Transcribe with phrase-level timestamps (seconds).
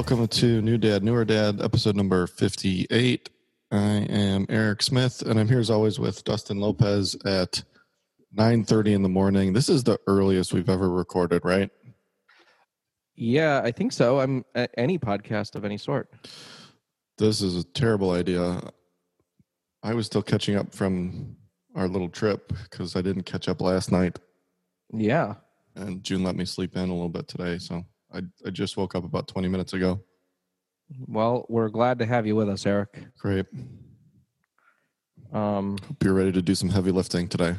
[0.00, 3.28] Welcome to New Dad, Newer Dad, episode number 58.
[3.70, 7.62] I am Eric Smith, and I'm here as always with Dustin Lopez at
[8.34, 9.52] 9.30 in the morning.
[9.52, 11.68] This is the earliest we've ever recorded, right?
[13.14, 14.20] Yeah, I think so.
[14.20, 16.08] I'm a- any podcast of any sort.
[17.18, 18.58] This is a terrible idea.
[19.82, 21.36] I was still catching up from
[21.74, 24.18] our little trip because I didn't catch up last night,
[24.94, 25.34] Yeah.
[25.76, 28.94] and June let me sleep in a little bit today, so I, I just woke
[28.94, 30.00] up about 20 minutes ago.
[31.06, 32.98] Well, we're glad to have you with us, Eric.
[33.18, 33.46] Great.
[35.32, 37.54] Um, Hope you're ready to do some heavy lifting today.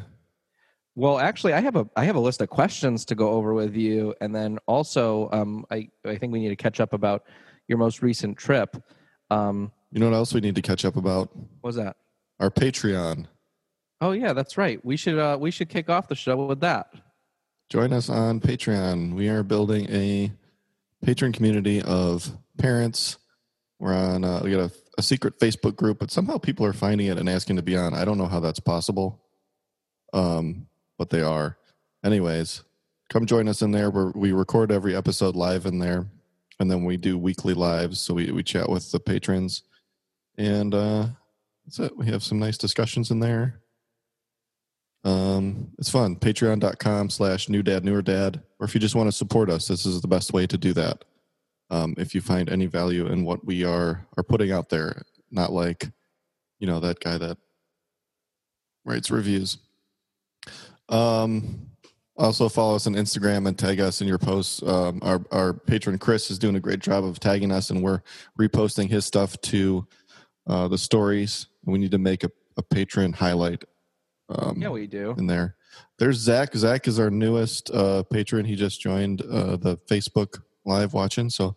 [0.96, 3.76] well, actually, I have a I have a list of questions to go over with
[3.76, 7.24] you, and then also, um, I I think we need to catch up about
[7.70, 8.76] your most recent trip.
[9.30, 11.34] Um, You know what else we need to catch up about?
[11.36, 11.96] what was that?
[12.42, 13.28] Our Patreon.
[14.02, 14.84] Oh yeah, that's right.
[14.84, 16.88] We should uh, we should kick off the show with that.
[17.70, 19.14] Join us on Patreon.
[19.16, 20.30] We are building a
[21.02, 23.18] patron community of parents.
[23.80, 27.08] We're on, uh, we got a, a secret Facebook group, but somehow people are finding
[27.08, 27.94] it and asking to be on.
[27.94, 29.24] I don't know how that's possible,
[30.14, 31.58] um, but they are.
[32.04, 32.64] Anyways,
[33.10, 33.90] come join us in there.
[33.90, 36.06] We're, we record every episode live in there,
[36.60, 38.00] and then we do weekly lives.
[38.00, 39.64] So we, we chat with the patrons,
[40.38, 41.08] and uh,
[41.66, 41.98] that's it.
[41.98, 43.61] We have some nice discussions in there.
[45.04, 46.16] Um, it's fun.
[46.16, 48.42] Patreon.com slash new dad, newer dad.
[48.60, 50.74] Or if you just want to support us, this is the best way to do
[50.74, 51.04] that.
[51.70, 55.52] Um, if you find any value in what we are are putting out there, not
[55.52, 55.90] like,
[56.60, 57.38] you know, that guy that
[58.86, 59.58] writes reviews.
[60.90, 61.68] Um,
[62.18, 64.62] also follow us on Instagram and tag us in your posts.
[64.64, 68.02] Um, our our patron Chris is doing a great job of tagging us, and we're
[68.40, 69.88] reposting his stuff to
[70.48, 71.48] uh, the stories.
[71.66, 73.64] We need to make a, a patron highlight.
[74.38, 75.16] Um, Yeah, we do.
[75.18, 75.56] in there.
[76.00, 76.54] There's Zach.
[76.56, 78.46] Zach is our newest uh, patron.
[78.46, 81.30] He just joined uh, the Facebook live watching.
[81.30, 81.56] So,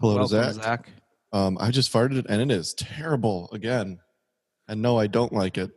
[0.00, 0.90] hello Welcome, to Zach.
[1.32, 3.98] Um, I just farted it, and it is terrible again.
[4.68, 5.70] And no, I don't like it.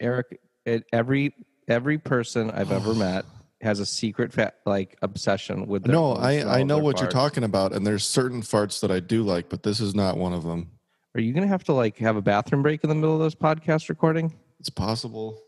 [0.00, 1.34] Eric, it, every
[1.68, 3.24] every person I've ever met
[3.60, 5.84] has a secret fa- like obsession with.
[5.84, 9.00] their No, I I know what you're talking about, and there's certain farts that I
[9.00, 10.70] do like, but this is not one of them.
[11.14, 13.34] Are you gonna have to like have a bathroom break in the middle of this
[13.34, 14.34] podcast recording?
[14.60, 15.42] It's possible.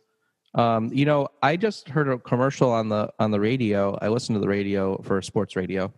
[0.54, 3.96] Um, you know, I just heard a commercial on the on the radio.
[4.02, 5.92] I listened to the radio for sports radio.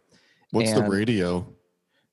[0.51, 1.47] What's the radio?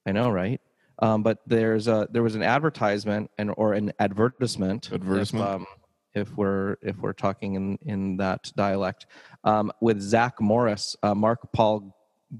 [0.08, 0.62] I know, right?
[1.00, 4.88] Um, but there's a there was an advertisement and or an advertisement.
[4.88, 5.46] if, Advertisement?
[5.48, 5.66] um,
[6.14, 9.08] if we're if we're talking in in that dialect,
[9.44, 11.96] um, with Zach Morris, uh, Mark Paul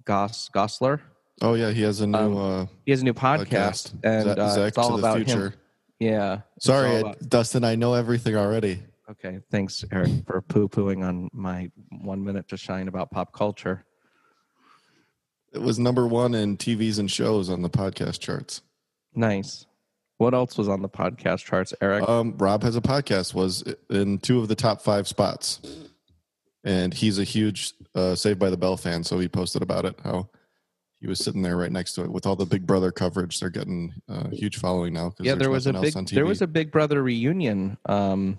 [0.06, 1.00] Goss Gosselaar.
[1.42, 3.94] Oh yeah, he has a new Um, uh, He has a new podcast, podcast.
[4.04, 5.50] and Zach, uh, Zach it's all to the about future.
[5.50, 5.54] him.
[6.02, 6.42] Yeah.
[6.60, 7.64] Sorry, about- Dustin.
[7.64, 8.80] I know everything already.
[9.08, 11.70] Okay, thanks, Eric, for poo pooing on my
[12.02, 13.86] one minute to shine about pop culture.
[15.54, 18.62] It was number one in TVs and shows on the podcast charts.
[19.14, 19.68] Nice.
[20.18, 22.08] What else was on the podcast charts, Eric?
[22.10, 23.36] Um, Rob has a podcast.
[23.36, 25.60] Was in two of the top five spots,
[26.64, 29.04] and he's a huge uh, Saved by the Bell fan.
[29.04, 30.00] So he posted about it.
[30.04, 30.30] How
[31.02, 33.40] he was sitting there right next to it with all the Big Brother coverage.
[33.40, 35.14] They're getting a huge following now.
[35.20, 38.38] yeah, there was a big there was a Big Brother reunion um,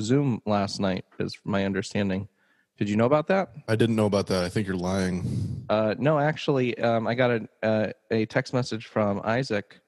[0.00, 2.28] Zoom last night, is my understanding.
[2.76, 3.50] Did you know about that?
[3.68, 4.42] I didn't know about that.
[4.42, 5.64] I think you're lying.
[5.68, 9.78] Uh, no, actually, um, I got a uh, a text message from Isaac,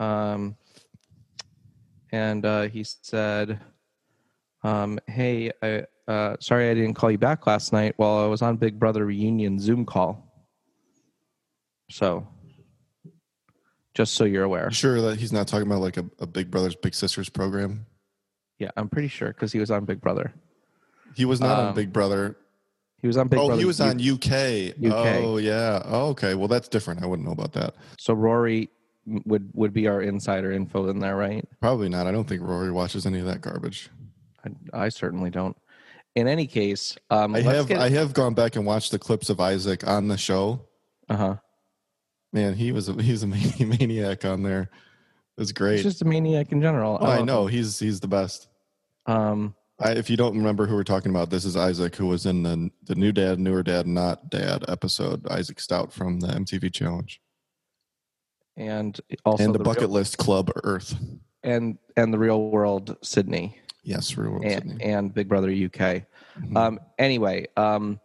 [0.00, 0.56] um,
[2.10, 3.60] and uh, he said,
[4.64, 8.42] um, "Hey, I, uh, sorry I didn't call you back last night while I was
[8.42, 10.25] on Big Brother reunion Zoom call."
[11.88, 12.26] So,
[13.94, 16.74] just so you're aware, sure that he's not talking about like a, a Big Brothers
[16.76, 17.86] Big Sisters program?
[18.58, 20.32] yeah, I'm pretty sure because he was on Big Brother.
[21.14, 22.36] He was not on Um, Big Brother.
[23.00, 23.44] He was on Big Brother.
[23.44, 23.60] oh, Brother.
[23.60, 24.74] he was on UK.
[24.84, 25.22] UK.
[25.24, 25.82] Oh, yeah.
[25.84, 26.34] Oh, okay.
[26.34, 27.02] Well, that's different.
[27.02, 27.74] I wouldn't know about that.
[27.98, 28.68] So Rory
[29.24, 31.46] would would be our insider info in there, right?
[31.60, 32.06] Probably not.
[32.06, 33.88] I don't think Rory watches any of that garbage.
[34.44, 35.56] I, I certainly don't.
[36.16, 39.28] In any case, um, I have get, I have gone back and watched the clips
[39.30, 40.62] of Isaac on the show.
[41.08, 41.36] uh huh.
[42.32, 43.26] Man, he was a, he's a
[43.60, 44.62] maniac on there.
[45.36, 45.82] It was He's great.
[45.82, 46.98] just a maniac in general.
[47.00, 47.52] Oh, I know him.
[47.52, 48.48] he's he's the best.
[49.06, 52.24] Um, I, if you don't remember who we're talking about, this is Isaac, who was
[52.26, 55.26] in the the new dad, newer dad, not dad episode.
[55.28, 57.20] Isaac Stout from the MTV Challenge
[58.56, 60.96] and also and the, the Bucket real, List Club Earth.
[61.42, 64.84] and and the real world Sydney Yes, real world and, Sydney.
[64.84, 66.02] and Big Brother UK.
[66.40, 66.56] Mhm.
[66.56, 68.00] Um, anyway, um,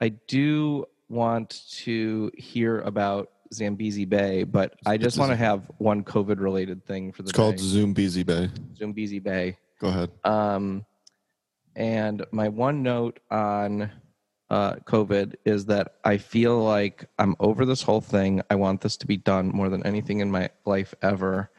[0.00, 6.04] I do want to hear about Zambezi Bay, but I just want to have one
[6.04, 8.22] COVID related thing for the it's called day.
[8.22, 8.50] Bay.
[8.76, 9.58] Zambezi Bay.
[9.78, 10.10] Go ahead.
[10.24, 10.84] Um,
[11.74, 13.90] and my one note on
[14.50, 18.42] uh, COVID is that I feel like I'm over this whole thing.
[18.50, 21.50] I want this to be done more than anything in my life ever.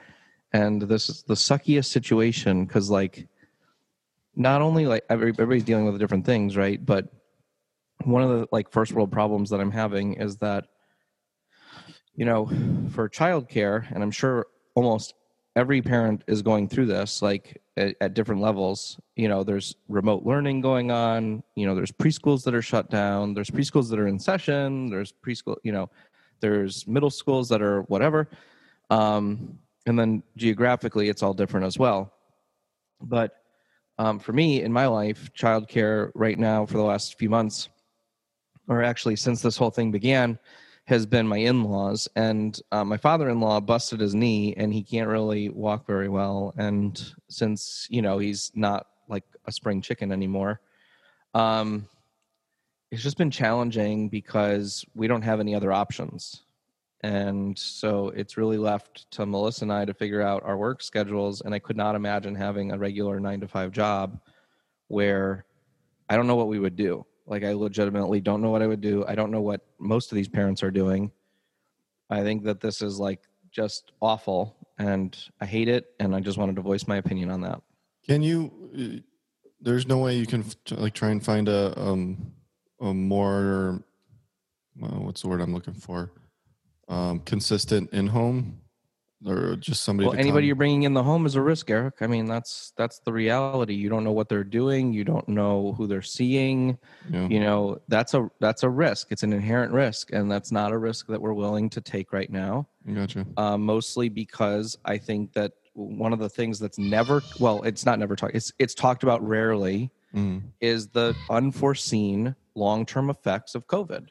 [0.51, 3.27] And this is the suckiest situation because, like,
[4.35, 6.83] not only like everybody's dealing with different things, right?
[6.83, 7.11] But
[8.03, 10.65] one of the like first world problems that I'm having is that,
[12.15, 12.47] you know,
[12.91, 15.13] for childcare, and I'm sure almost
[15.55, 18.99] every parent is going through this like at, at, different levels.
[19.15, 23.33] You know there's remote learning going on you know there's preschools that are shut down
[23.33, 25.89] there's preschools that are in session there's preschool you know
[26.39, 28.27] there's middle schools that are whatever.
[28.89, 32.13] Um, and then geographically it's all different as well.
[33.01, 33.35] But
[33.97, 37.69] um, for me in my life childcare right now for the last few months
[38.67, 40.39] or actually since this whole thing began
[40.85, 45.49] has been my in-laws and uh, my father-in-law busted his knee and he can't really
[45.49, 50.59] walk very well and since you know he's not like a spring chicken anymore
[51.33, 51.87] um
[52.93, 56.43] it's just been challenging because we don't have any other options.
[57.01, 61.41] And so it's really left to melissa and i to figure out our work schedules
[61.41, 64.21] and i could not imagine having a regular nine to five job
[64.87, 65.43] where
[66.09, 68.81] i don't know what we would do like I legitimately don't know what I would
[68.81, 69.05] do.
[69.07, 71.11] I don't know what most of these parents are doing.
[72.09, 73.21] I think that this is like
[73.51, 77.41] just awful and I hate it and I just wanted to voice my opinion on
[77.41, 77.61] that.
[78.05, 79.03] Can you
[79.61, 82.33] there's no way you can like try and find a um
[82.81, 83.83] a more
[84.77, 86.11] well, what's the word I'm looking for?
[86.89, 88.59] Um consistent in-home
[89.25, 90.09] or just somebody.
[90.09, 90.47] Well, anybody come.
[90.47, 91.95] you're bringing in the home is a risk, Eric.
[92.01, 93.73] I mean, that's that's the reality.
[93.73, 94.93] You don't know what they're doing.
[94.93, 96.77] You don't know who they're seeing.
[97.09, 97.27] Yeah.
[97.27, 99.11] You know, that's a that's a risk.
[99.11, 102.29] It's an inherent risk, and that's not a risk that we're willing to take right
[102.29, 102.67] now.
[102.91, 103.25] Gotcha.
[103.37, 107.99] Uh, mostly because I think that one of the things that's never well, it's not
[107.99, 108.35] never talked.
[108.35, 109.91] It's it's talked about rarely.
[110.15, 110.43] Mm.
[110.61, 114.07] Is the unforeseen long term effects of COVID?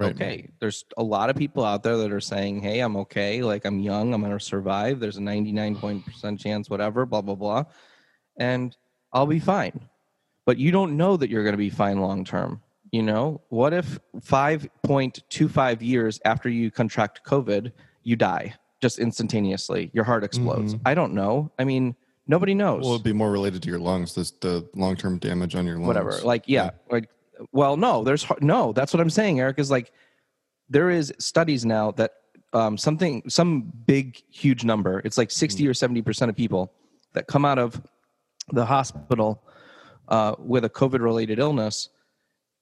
[0.00, 0.14] Right.
[0.14, 0.48] Okay.
[0.60, 3.42] There's a lot of people out there that are saying, "Hey, I'm okay.
[3.42, 4.14] Like I'm young.
[4.14, 4.98] I'm going to survive.
[4.98, 7.04] There's a 99% chance, whatever.
[7.04, 7.64] Blah blah blah,
[8.38, 8.74] and
[9.12, 9.88] I'll be fine."
[10.46, 12.62] But you don't know that you're going to be fine long term.
[12.92, 17.70] You know, what if 5.25 years after you contract COVID,
[18.02, 19.90] you die just instantaneously?
[19.92, 20.74] Your heart explodes.
[20.74, 20.88] Mm-hmm.
[20.88, 21.52] I don't know.
[21.58, 21.94] I mean,
[22.26, 22.82] nobody knows.
[22.82, 24.14] Well, it'd be more related to your lungs.
[24.14, 25.88] This the long term damage on your lungs.
[25.88, 26.18] Whatever.
[26.24, 26.70] Like, yeah, yeah.
[26.90, 27.10] like
[27.52, 28.72] well, no, there's no.
[28.72, 29.58] That's what I'm saying, Eric.
[29.58, 29.92] Is like
[30.68, 32.12] there is studies now that
[32.52, 35.00] um, something, some big, huge number.
[35.04, 36.72] It's like 60 or 70 percent of people
[37.12, 37.80] that come out of
[38.52, 39.42] the hospital
[40.08, 41.88] uh, with a COVID-related illness,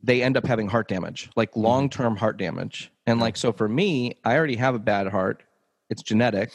[0.02, 1.62] they end up having heart damage, like mm-hmm.
[1.62, 2.92] long-term heart damage.
[3.06, 5.42] And like so, for me, I already have a bad heart.
[5.90, 6.52] It's genetic,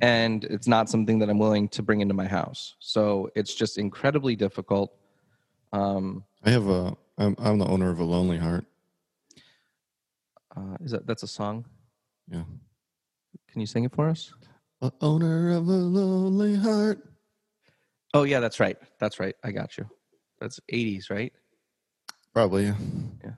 [0.00, 2.76] and it's not something that I'm willing to bring into my house.
[2.78, 4.94] So it's just incredibly difficult.
[5.72, 8.64] Um, I have a I'm I'm the owner of a lonely heart.
[10.56, 11.64] Uh, is that that's a song?
[12.28, 12.44] Yeah.
[13.50, 14.32] Can you sing it for us?
[14.80, 17.08] The owner of a lonely heart.
[18.14, 18.76] Oh yeah, that's right.
[18.98, 19.34] That's right.
[19.44, 19.88] I got you.
[20.40, 21.32] That's 80s, right?
[22.34, 22.64] Probably.
[22.64, 22.74] Yeah.
[23.24, 23.32] Yeah.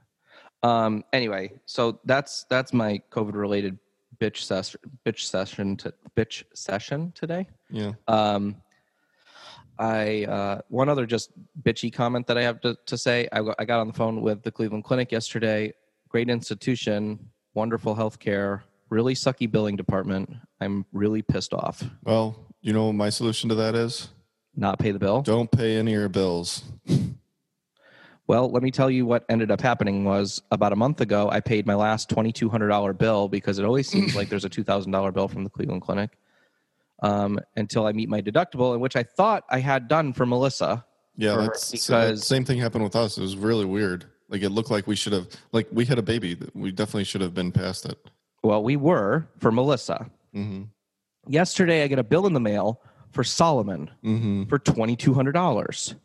[0.63, 1.03] Um.
[1.13, 3.77] Anyway, so that's that's my COVID related
[4.19, 4.79] bitch session.
[5.05, 7.47] Bitch session to bitch session today.
[7.69, 7.93] Yeah.
[8.07, 8.55] Um.
[9.77, 13.27] I uh, one other just bitchy comment that I have to, to say.
[13.31, 15.73] I, I got on the phone with the Cleveland Clinic yesterday.
[16.09, 17.19] Great institution,
[17.53, 20.33] wonderful healthcare, really sucky billing department.
[20.61, 21.83] I'm really pissed off.
[22.03, 24.09] Well, you know my solution to that is
[24.55, 25.21] not pay the bill.
[25.21, 26.63] Don't pay any of your bills.
[28.27, 31.41] well, let me tell you what ended up happening was about a month ago I
[31.41, 35.43] paid my last $2200 bill because it always seems like there's a $2000 bill from
[35.43, 36.17] the Cleveland Clinic
[37.01, 40.85] um, until I meet my deductible, and which I thought I had done for Melissa.
[41.17, 43.17] Yeah, for that's because same thing happened with us.
[43.17, 44.05] It was really weird.
[44.27, 46.37] Like it looked like we should have, like we had a baby.
[46.53, 47.97] We definitely should have been past it.
[48.43, 50.09] Well, we were for Melissa.
[50.35, 50.63] Mm-hmm.
[51.27, 54.43] Yesterday, I get a bill in the mail for Solomon mm-hmm.
[54.45, 55.95] for twenty two hundred dollars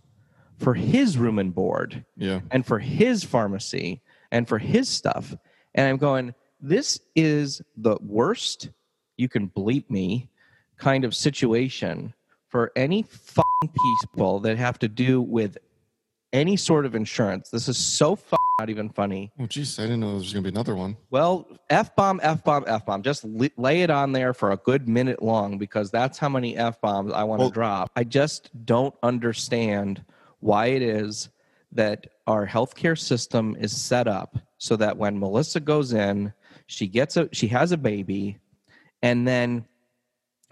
[0.59, 5.35] for his room and board, yeah, and for his pharmacy and for his stuff.
[5.75, 8.71] And I'm going, this is the worst.
[9.17, 10.30] You can bleep me
[10.81, 12.13] kind of situation
[12.49, 13.05] for any
[14.15, 15.57] people that have to do with
[16.33, 17.51] any sort of insurance.
[17.51, 18.19] This is so
[18.59, 19.33] not even funny.
[19.39, 20.97] Oh, geez, I didn't know there was going to be another one.
[21.11, 23.03] Well, F bomb, F bomb, F bomb.
[23.03, 26.81] Just lay it on there for a good minute long because that's how many F
[26.81, 27.91] bombs I want to well, drop.
[27.97, 30.05] I just don't understand
[30.41, 31.31] why it is
[31.73, 36.33] that our healthcare system is set up so that when Melissa goes in,
[36.67, 38.39] she gets a she has a baby,
[39.03, 39.65] and then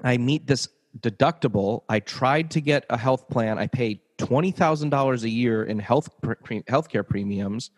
[0.02, 0.68] I meet this
[1.00, 1.82] deductible.
[1.88, 3.58] I tried to get a health plan.
[3.58, 7.70] I paid twenty thousand dollars a year in health pre- healthcare premiums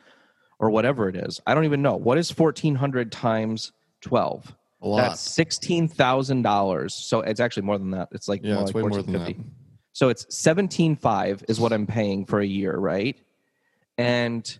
[0.60, 1.40] or whatever it is.
[1.46, 1.96] I don't even know.
[1.96, 3.72] What is 1400 times
[4.02, 4.54] 12?
[4.82, 4.96] A lot.
[4.98, 6.90] That's $16,000.
[6.90, 8.08] So it's actually more than that.
[8.12, 9.36] It's like yeah, more it's like way more than that.
[9.92, 13.18] So it's 17.5 is what I'm paying for a year, right?
[13.98, 14.58] And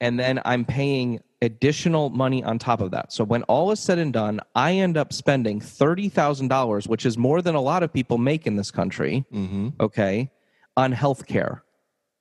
[0.00, 3.12] and then I'm paying additional money on top of that.
[3.12, 7.42] So when all is said and done, I end up spending $30,000, which is more
[7.42, 9.68] than a lot of people make in this country, Mm-hmm.
[9.80, 10.30] okay,
[10.76, 11.60] on healthcare,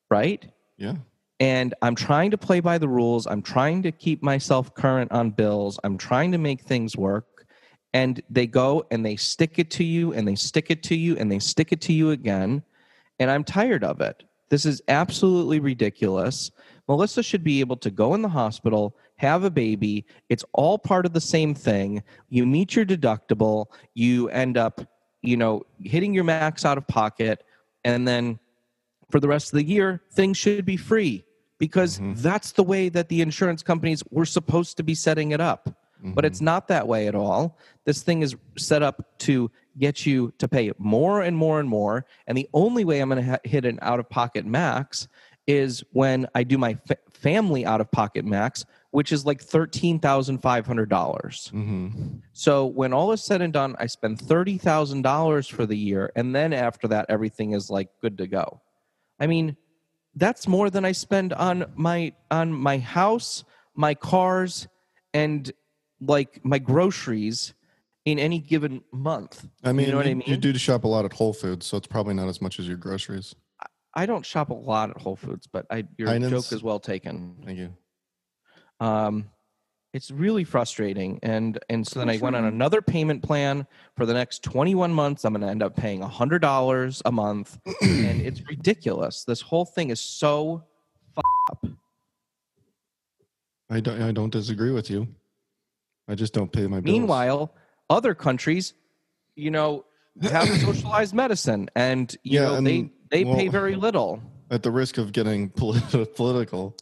[0.10, 0.44] right?
[0.78, 0.96] Yeah.
[1.42, 3.28] and I'm trying to play by the rules.
[3.28, 5.78] I'm trying to keep myself current on bills.
[5.84, 7.26] I'm trying to make things work.
[7.94, 11.18] And they go and they stick it to you and they stick it to you
[11.18, 12.62] and they stick it to you again.
[13.20, 14.24] And I'm tired of it.
[14.50, 16.52] This is absolutely ridiculous.
[16.88, 20.06] Melissa should be able to go in the hospital, have a baby.
[20.30, 22.04] It's all part of the same thing.
[22.30, 24.80] You meet your deductible, you end up,
[25.22, 27.44] you know, hitting your max out of pocket,
[27.84, 28.40] and then
[29.12, 31.26] for the rest of the year, things should be free
[31.58, 32.16] because Mhm.
[32.18, 35.76] that's the way that the insurance companies were supposed to be setting it up.
[36.02, 37.58] But it's not that way at all.
[37.84, 42.06] This thing is set up to get you to pay more and more and more.
[42.26, 45.10] And the only way I'm going to ha- hit an out of pocket max
[45.46, 50.40] is when I do my fa- family out of pocket max, which is like $13,500.
[50.42, 52.08] Mm-hmm.
[52.34, 56.12] So when all is said and done, I spend thirty thousand dollars for the year,
[56.16, 58.62] and then after that, everything is like good to go.
[59.20, 59.58] I mean,
[60.16, 63.44] that's more than I spend on my on my house,
[63.76, 64.68] my cars,
[65.14, 65.52] and
[66.02, 67.54] like my groceries
[68.06, 69.48] in any given month.
[69.64, 70.24] I mean, you know what I mean?
[70.26, 72.68] You do shop a lot at Whole Foods, so it's probably not as much as
[72.68, 73.36] your groceries.
[73.94, 76.32] I don't shop a lot at Whole Foods, but I, your Heinen's?
[76.32, 77.36] joke is well taken.
[77.46, 77.74] Thank you.
[78.80, 79.30] Um,
[79.94, 84.14] it's really frustrating and and so then i went on another payment plan for the
[84.14, 89.24] next 21 months i'm going to end up paying $100 a month and it's ridiculous
[89.24, 90.64] this whole thing is so
[93.70, 94.02] I don't.
[94.02, 95.08] I don't disagree with you.
[96.08, 96.98] I just don't pay my bills.
[96.98, 97.54] meanwhile
[97.90, 98.74] other countries
[99.36, 99.86] you know
[100.24, 104.22] have socialized medicine and you Yeah, know and, they they pay very little
[104.52, 106.76] at the risk of getting polit- political,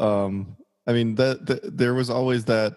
[0.00, 2.76] um, I mean that, that there was always that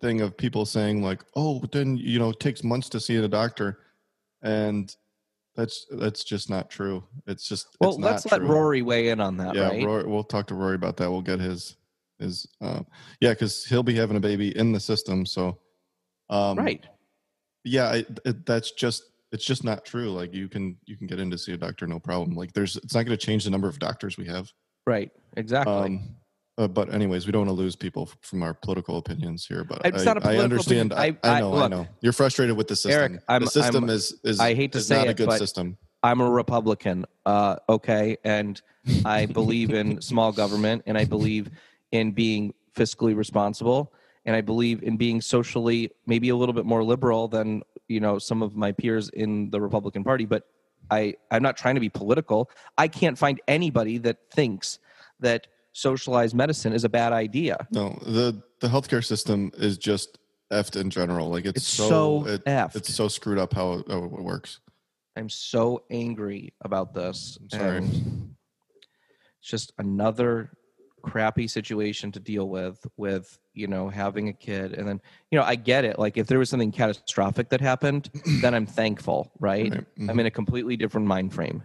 [0.00, 3.16] thing of people saying like, "Oh, but then you know it takes months to see
[3.16, 3.78] a doctor,"
[4.42, 4.94] and
[5.54, 7.04] that's that's just not true.
[7.26, 8.48] It's just well it's not let's let true.
[8.48, 11.10] rory weigh in on that yeah, right Rory, we'll talk to Rory about that.
[11.10, 11.76] We'll get his
[12.18, 12.82] his uh,
[13.20, 15.26] yeah, because he'll be having a baby in the system.
[15.26, 15.58] So,
[16.30, 16.86] um, right
[17.66, 20.10] yeah, I, it, that's just it's just not true.
[20.10, 22.36] Like you can you can get in to see a doctor no problem.
[22.36, 24.50] Like there's it's not going to change the number of doctors we have.
[24.86, 26.16] right exactly Um,
[26.58, 29.64] uh, but anyways, we don't want to lose people from our political opinions here.
[29.64, 30.92] But It's I, not a I political understand.
[30.92, 31.54] I, I- I I- know.
[31.56, 31.86] I know.
[32.00, 32.92] You're frustrated with the system.
[32.92, 35.26] Eric, I'm- the system I'm- is is I hate to say not a it, good
[35.26, 35.76] but- system.
[36.02, 38.60] I'm a Republican, uh, okay, and
[39.04, 41.50] I believe in small government, and I believe
[41.90, 43.92] in being fiscally responsible,
[44.24, 48.18] and I believe in being socially maybe a little bit more liberal than you know
[48.18, 50.26] some of my peers in the Republican Party.
[50.26, 50.44] But
[50.90, 52.50] I, I'm not trying to be political.
[52.78, 54.78] I can't find anybody that thinks
[55.18, 57.66] that socialized medicine is a bad idea.
[57.70, 60.18] No, the the healthcare system is just
[60.50, 61.28] effed in general.
[61.28, 61.88] Like it's, It's so,
[62.24, 62.76] so it- effed.
[62.76, 64.60] it's so screwed up how it, how it works.
[65.16, 67.38] I'm so angry about this.
[67.40, 67.76] I'm sorry.
[67.78, 68.34] and
[69.40, 70.50] it's just another
[71.02, 75.44] crappy situation to deal with with you know having a kid and then you know
[75.44, 78.10] i get it like if there was something catastrophic that happened
[78.42, 80.10] then i'm thankful right Right, mhm.
[80.10, 81.62] i'm in a completely different mind frame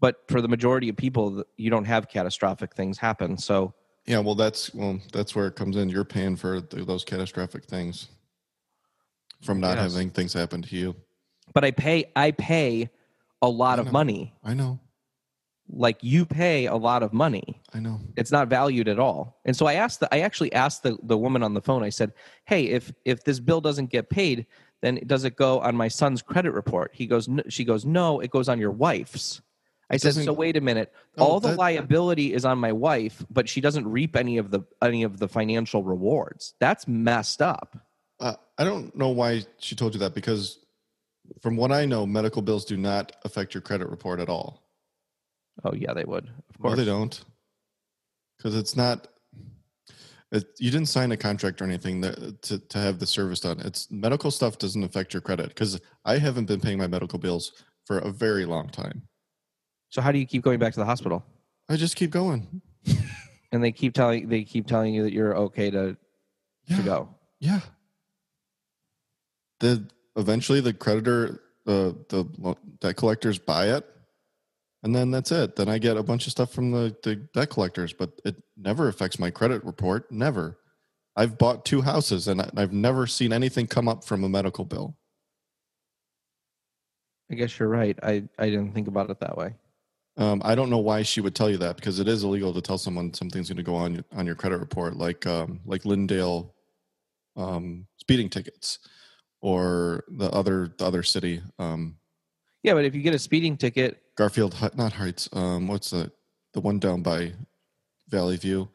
[0.00, 3.72] but for the majority of people you don't have catastrophic things happen so
[4.06, 5.88] Yeah, well, that's well, that's where it comes in.
[5.90, 8.08] You're paying for those catastrophic things
[9.42, 9.92] from not Yes.
[9.92, 10.94] having things happen to you.
[11.54, 12.88] but i pay i pay
[13.42, 14.80] a lot of money I know,
[15.70, 18.00] like you pay a lot of money I know.
[18.16, 21.16] it's not valued at all and so i asked the i actually asked the, the
[21.16, 22.12] woman on the phone i said
[22.46, 24.46] hey if if this bill doesn't get paid
[24.80, 28.20] then does it go on my son's credit report he goes "No." she goes no
[28.20, 29.40] it goes on your wife's
[29.90, 33.24] i said so wait a minute Oh, all the that- liability is on my wife
[33.30, 37.76] but she doesn't reap any of the any of the financial rewards that's messed up
[38.20, 40.58] Uh, I don't know why she told you that because,
[41.40, 44.62] from what I know, medical bills do not affect your credit report at all.
[45.64, 47.14] oh yeah they would of No, course they don't,
[48.36, 49.06] because it's not.
[50.30, 53.60] It, you didn't sign a contract or anything that, to to have the service done.
[53.60, 57.52] It's medical stuff doesn't affect your credit because I haven't been paying my medical bills
[57.86, 59.07] for a very long time.
[59.90, 61.24] So how do you keep going back to the hospital
[61.68, 62.62] I just keep going.
[63.52, 65.96] and they keep telling they keep telling you that you're okay to
[66.66, 66.76] Yeah.
[66.76, 67.08] to go
[67.40, 67.60] Yeah.
[69.60, 73.84] The eventually the creditor, uh, the debt collectors buy it,
[74.82, 75.56] and then that's it.
[75.56, 78.88] Then I get a bunch of stuff from the, the debt collectors, but it never
[78.88, 80.10] affects my credit report.
[80.12, 80.58] Never.
[81.16, 84.64] I've bought two houses and I- I've never seen anything come up from a medical
[84.64, 84.96] bill.
[87.30, 87.98] I guess you're right.
[88.02, 89.54] I, I didn't think about it that way.
[90.18, 92.60] Um, I don't know why she would tell you that because it is illegal to
[92.60, 95.84] tell someone something's going to go on your- on your credit report, like um, like
[95.84, 96.50] Linndale
[97.36, 98.80] um, speeding tickets,
[99.40, 101.96] or the other the other city um,
[102.64, 105.28] Yeah, but if you get a speeding ticket, Garfield, not Heights.
[105.32, 106.10] Um, what's the
[106.52, 107.32] the one down by
[108.08, 108.68] Valley View?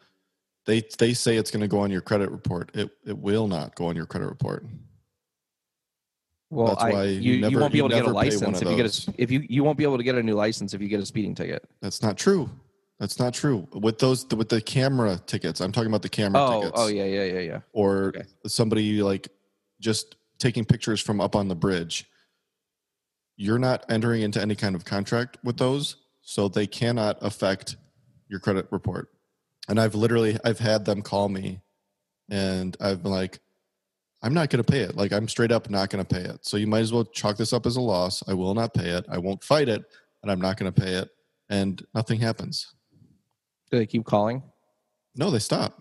[0.66, 2.72] They they say it's going to go on your credit report.
[2.74, 4.66] It it will not go on your credit report.
[6.54, 8.62] Well, That's I, why you, you you, won't be able to get a never license
[8.62, 10.74] if you get a if you you won't be able to get a new license
[10.74, 11.68] if you get a speeding ticket.
[11.82, 12.50] That's not true.
[13.00, 13.68] That's not true.
[13.74, 16.80] With those with the camera tickets, I'm talking about the camera Oh, tickets.
[16.80, 17.60] oh yeah, yeah, yeah, yeah.
[17.74, 18.24] or Okay.
[18.46, 19.30] somebody like
[19.80, 22.06] just taking pictures from up on the bridge.
[23.36, 27.78] You're not entering into any kind of contract with those, so they cannot affect
[28.30, 29.10] your credit report.
[29.68, 31.62] And I've literally I've had them call me
[32.30, 33.40] and I've been like
[34.24, 34.96] I'm not going to pay it.
[34.96, 36.46] Like I'm straight up not going to pay it.
[36.46, 38.24] So you might as well chalk this up as a loss.
[38.28, 39.06] I will not pay it.
[39.10, 39.84] I won't fight it,
[40.22, 41.10] and I'm not going to pay it
[41.50, 42.74] and nothing happens.
[43.72, 44.42] Do they keep calling?
[45.16, 45.80] No, they stop.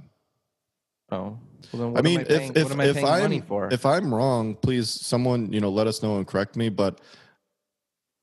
[1.11, 1.39] Oh,
[1.73, 3.69] well then what I mean, am I if if I if I'm money for?
[3.73, 6.69] if I'm wrong, please someone you know let us know and correct me.
[6.69, 7.01] But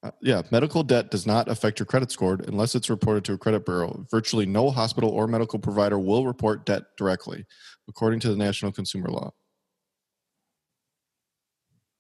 [0.01, 3.38] uh, yeah, medical debt does not affect your credit score unless it's reported to a
[3.38, 4.05] credit bureau.
[4.09, 7.45] Virtually no hospital or medical provider will report debt directly,
[7.88, 9.31] according to the National Consumer Law.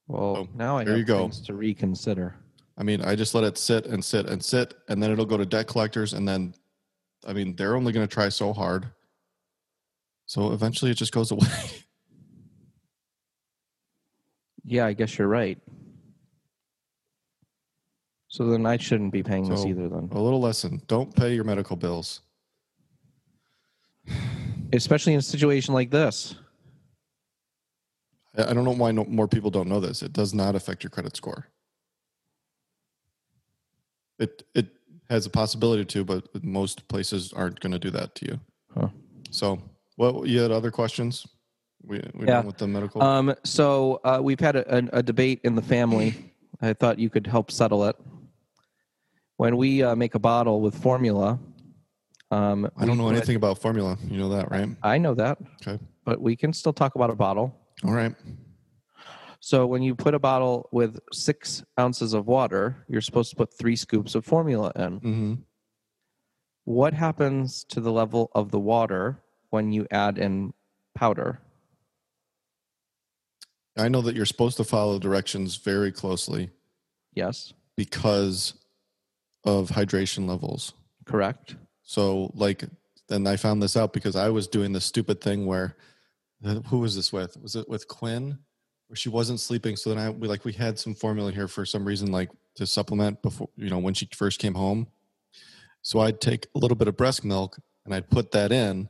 [0.09, 1.19] Well, oh, now I there have you go.
[1.19, 2.35] things to reconsider.
[2.77, 5.37] I mean, I just let it sit and sit and sit, and then it'll go
[5.37, 6.55] to debt collectors, and then,
[7.27, 8.87] I mean, they're only going to try so hard.
[10.25, 11.47] So eventually, it just goes away.
[14.63, 15.59] Yeah, I guess you're right.
[18.29, 20.09] So then I shouldn't be paying this either then.
[20.11, 22.21] a little lesson: don't pay your medical bills.
[24.73, 26.35] Especially in a situation like this.
[28.39, 30.01] I I don't know why no, more people don't know this.
[30.01, 31.47] It does not affect your credit score.
[34.17, 34.67] It it
[35.09, 38.39] has a possibility to, but most places aren't going to do that to you.
[38.75, 38.87] Huh.
[39.31, 39.59] So,
[39.95, 41.25] what you had other questions?
[41.83, 42.41] We we Yeah.
[42.43, 43.01] with the medical.
[43.01, 46.33] Um, so uh, we've had a, a, a debate in the family.
[46.61, 47.95] I thought you could help settle it.
[49.37, 51.39] When we uh, make a bottle with formula,
[52.31, 53.97] um, I don't know put- anything about formula.
[54.05, 54.67] You know that, right?
[54.83, 55.79] I know that, Okay.
[56.03, 57.55] but we can still talk about a bottle.
[57.85, 58.13] All right.
[59.39, 63.57] So when you put a bottle with six ounces of water, you're supposed to put
[63.57, 64.97] three scoops of formula in.
[64.97, 65.33] hmm
[66.65, 70.53] What happens to the level of the water when you add in
[70.93, 71.41] powder?
[73.77, 76.49] I know that you're supposed to follow directions very closely
[77.13, 78.55] Yes, because
[79.45, 80.73] of hydration levels.
[81.05, 81.55] correct.
[81.83, 82.65] So like,
[83.09, 85.77] and I found this out because I was doing this stupid thing where,
[86.41, 87.37] who was this with?
[87.41, 88.39] Was it with Quinn,
[88.87, 89.75] where she wasn't sleeping?
[89.75, 92.65] So then I we like we had some formula here for some reason, like to
[92.65, 94.87] supplement before you know when she first came home.
[95.81, 98.89] So I'd take a little bit of breast milk and I'd put that in,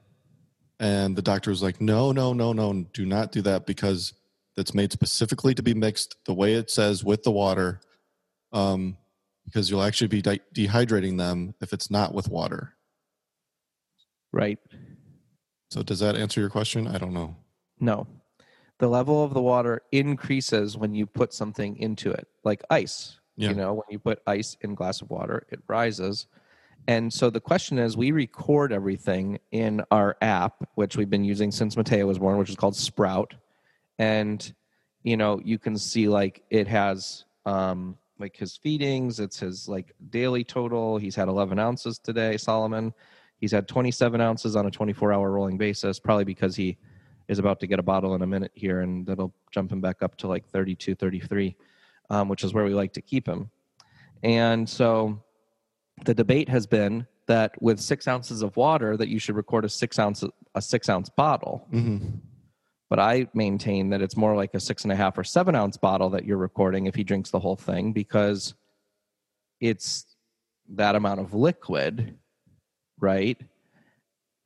[0.79, 4.13] and the doctor was like, "No, no, no, no, do not do that because
[4.55, 7.81] that's made specifically to be mixed the way it says with the water."
[8.51, 8.97] Um,
[9.45, 12.75] because you'll actually be de- dehydrating them if it's not with water.
[14.31, 14.59] Right.
[15.69, 16.88] So does that answer your question?
[16.88, 17.36] I don't know.
[17.79, 18.08] No.
[18.79, 23.19] The level of the water increases when you put something into it, like ice.
[23.36, 23.49] Yeah.
[23.49, 26.27] You know, when you put ice in a glass of water, it rises.
[26.88, 31.51] And so the question is we record everything in our app, which we've been using
[31.51, 33.36] since Mateo was born, which is called Sprout.
[33.99, 34.51] And,
[35.03, 39.93] you know, you can see like it has um, like his feedings, it's his like
[40.10, 40.97] daily total.
[40.97, 42.93] He's had 11 ounces today, Solomon.
[43.39, 46.78] He's had 27 ounces on a 24 hour rolling basis, probably because he
[47.28, 50.02] is about to get a bottle in a minute here and that'll jump him back
[50.02, 51.56] up to like 32 33
[52.10, 53.52] um, which is where we like to keep him.
[54.23, 55.21] And so
[56.06, 59.69] the debate has been that with six ounces of water that you should record a
[59.69, 60.23] six ounce
[60.56, 61.67] a six ounce bottle.
[61.71, 61.97] Hmm
[62.89, 65.78] but i maintain that it's more like a six and a half or seven ounce
[65.78, 68.56] bottle that you're recording if he drinks the whole thing because
[69.62, 70.06] it's
[70.67, 72.17] that amount of liquid
[72.99, 73.39] right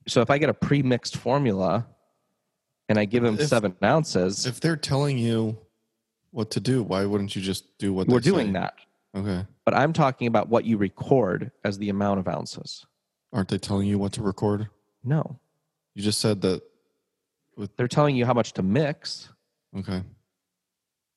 [0.08, 1.86] so if i get a pre-mixed formula
[2.90, 5.58] and i give them If- seven ounces If they're telling you
[6.32, 8.36] what to do, why wouldn't you just do what they're doing?
[8.36, 8.60] we're doing say?
[8.60, 8.74] that
[9.16, 9.46] Okay.
[9.66, 12.86] but i'm talking about what you record as the amount of ounces
[13.32, 14.68] Aren't they telling you what to record?
[15.04, 15.40] no
[15.96, 16.62] You just said that.
[17.78, 19.30] they're telling you how much to mix
[19.78, 20.02] Okay.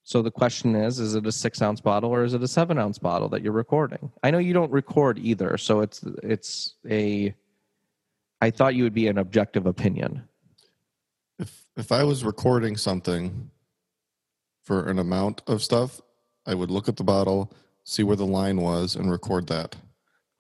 [0.07, 2.79] So the question is: Is it a six ounce bottle or is it a seven
[2.79, 4.13] ounce bottle that you're recording?
[4.23, 7.35] I know you don't record either, so it's it's a.
[8.41, 10.23] I thought you would be an objective opinion.
[11.41, 13.51] If if I was recording something
[14.63, 16.01] for an amount of stuff,
[16.47, 19.75] I would look at the bottle, see where the line was, and record that.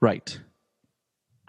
[0.00, 0.38] Right.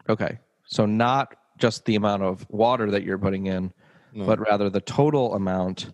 [0.10, 0.40] Okay.
[0.66, 3.72] So not just the amount of water that you're putting in,
[4.12, 4.26] No.
[4.26, 5.92] but rather the total amount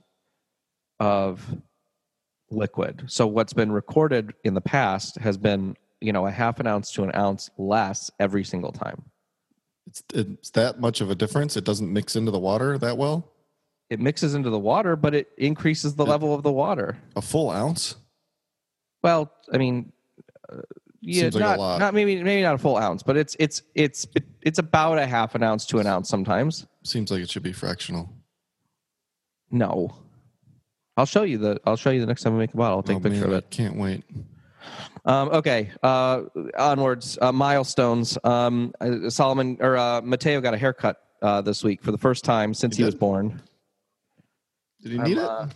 [1.02, 1.46] of
[2.54, 3.04] liquid.
[3.08, 6.92] So what's been recorded in the past has been, you know, a half an ounce
[6.94, 9.04] to an ounce less every single time.
[9.88, 11.58] it's it's that much of a difference.
[11.58, 13.32] It doesn't mix into the water that well.
[13.89, 16.98] It mixes into the water, but it increases the It- level of the water.
[17.16, 17.96] A full ounce.
[19.04, 19.92] Well, I mean,
[20.52, 20.62] uh,
[21.02, 21.80] yeah, Seems like not, lot.
[21.80, 24.08] not maybe maybe not a full ounce, but it's it's it's
[24.42, 26.66] it's about a half an ounce to an ounce sometimes.
[26.86, 28.10] Seems like it should be fractional.
[29.52, 29.96] No.
[30.98, 32.78] I'll show you the I'll show you the next time I make a bottle.
[32.78, 33.50] I'll take Oh, a picture man, of I it.
[33.50, 34.04] can't wait.
[35.06, 35.72] Um, okay.
[35.82, 36.24] Uh,
[36.58, 37.18] onwards.
[37.22, 38.18] Uh, milestones.
[38.24, 42.24] Um, uh, Solomon or uh, Mateo got a haircut uh, this week for the first
[42.24, 43.42] time since He he, was born.
[44.82, 45.30] Did he need I'm, it?
[45.30, 45.48] uh,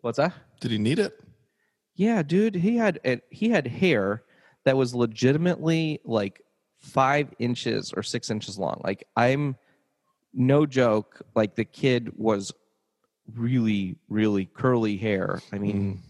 [0.00, 0.32] what's that?
[0.60, 1.20] Did he need it?
[1.94, 2.54] Yeah, dude.
[2.54, 4.22] He had it, he had hair
[4.64, 6.40] that was legitimately like
[6.78, 8.80] five inches or six inches long.
[8.84, 9.56] Like I'm
[10.32, 11.22] no joke.
[11.34, 12.52] Like the kid was
[13.34, 15.40] really really curly hair.
[15.52, 16.00] I mean.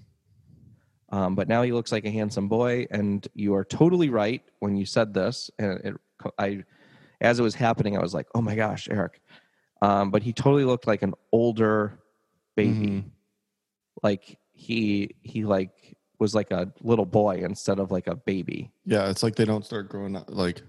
[1.11, 4.77] Um, but now he looks like a handsome boy, and you are totally right when
[4.77, 5.51] you said this.
[5.59, 5.95] And it,
[6.39, 6.65] I,
[7.23, 9.23] as it was happening, I was like, "Oh my gosh, Eric!"
[9.81, 11.99] Um, but he totally looked like an older
[12.57, 12.75] baby.
[12.89, 13.05] Mhm.
[14.03, 18.71] Like he he like was like a little boy instead of like a baby.
[18.85, 20.27] Yeah, it's like they don't start growing up.
[20.29, 20.61] Like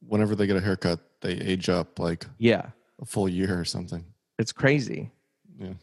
[0.00, 2.70] whenever they get a haircut, they age up like Yeah,
[3.02, 4.02] a full year or something.
[4.38, 5.10] it's crazy.
[5.58, 5.74] Yeah.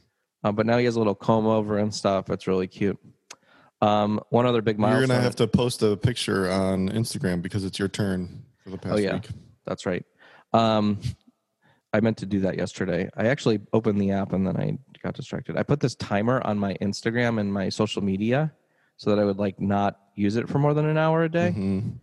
[0.43, 2.30] Uh, but now he has a little comb over and stuff.
[2.30, 2.97] It's really cute.
[3.82, 4.99] Um, one other big milestone.
[5.01, 8.77] You're gonna have to post a picture on Instagram because it's your turn for the
[8.77, 9.15] past Oh, yeah.
[9.15, 9.30] week.
[9.65, 10.06] That's right.
[10.54, 10.99] Um,
[11.93, 13.10] I meant to do that yesterday.
[13.17, 15.58] I actually opened the app and then I got distracted.
[15.58, 18.51] I put this timer on my Instagram and my social media
[18.97, 21.54] so that I would like not use it for more than an hour a day.
[21.58, 21.93] Mhm.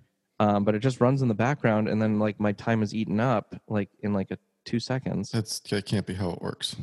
[0.40, 3.18] Um, but it just runs in the background and then like my time is eaten
[3.20, 5.31] up like in like a two seconds.
[5.31, 6.77] That's that can't be how it works.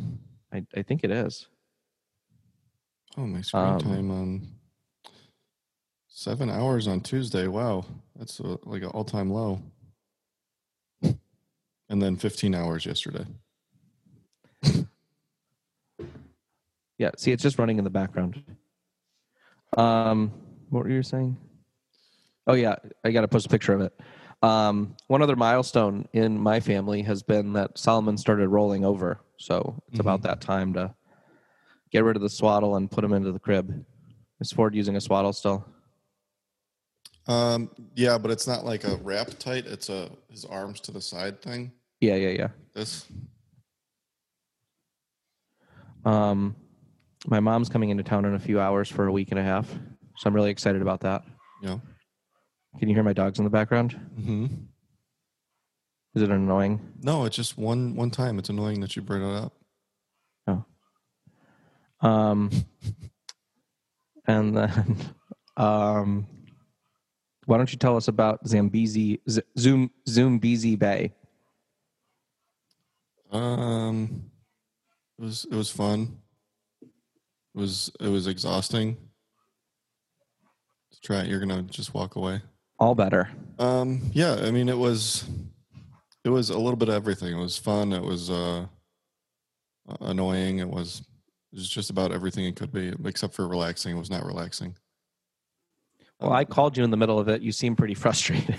[0.56, 1.48] I, I think it is.
[3.18, 4.48] Oh, my screen Um, time on
[6.08, 7.48] seven hours on Tuesday.
[7.48, 9.62] Wow, that's a, like an all-time low.
[11.88, 13.26] And then 15 hours yesterday.
[16.98, 17.12] Yeah.
[17.18, 18.42] See, it's just running in the background.
[19.76, 20.32] Um,
[20.70, 21.36] what were you saying?
[22.48, 23.92] Oh yeah, I got to post a picture of it.
[24.46, 29.82] Um, one other milestone in my family has been that Solomon started rolling over, so
[29.90, 30.94] it's about that time to
[31.92, 33.84] get rid of the swaddle and put him into the crib.
[34.40, 35.66] Is Ford using a swaddle still?
[37.28, 39.66] Um, yeah, but it's not like a wrap tight.
[39.66, 41.72] It's a his arms to the side thing.
[42.00, 42.50] Yeah, yeah, yeah.
[42.76, 43.08] This.
[46.06, 46.56] Um,
[47.26, 49.68] my mom's coming into town in a few hours for a week and a half,
[49.72, 51.24] so I'm really excited about that.
[51.64, 51.80] Yeah.
[52.80, 53.94] Can you hear my dogs in the background?
[53.94, 54.46] hmm
[56.14, 56.94] Is it annoying?
[57.02, 58.38] No, it's just one one time.
[58.40, 59.54] It's annoying that you bring it up.
[60.48, 60.66] Oh.
[62.08, 62.52] Um,
[64.28, 64.98] and then,
[65.58, 66.28] um,
[67.46, 71.14] why don't you tell us about Zambezi, Z- Zoom, Zoombezi Bay?
[73.32, 74.30] Um,
[75.18, 76.18] it was it was fun.
[76.82, 76.90] It
[77.60, 78.98] was it was exhausting.
[80.92, 82.42] To try it, you're gonna just walk away.
[82.80, 83.30] All better.
[83.60, 85.26] Um, yeah, I mean it was
[86.24, 87.34] it was a little bit of everything.
[87.38, 87.94] It was fun.
[87.94, 88.66] It was uh,
[90.02, 90.60] annoying.
[90.60, 91.02] It was
[91.54, 93.96] it was just about everything it could be, except for relaxing.
[93.96, 94.76] It was not relaxing.
[96.20, 97.42] Well, I called you in the middle of it.
[97.42, 98.58] You seemed pretty frustrated.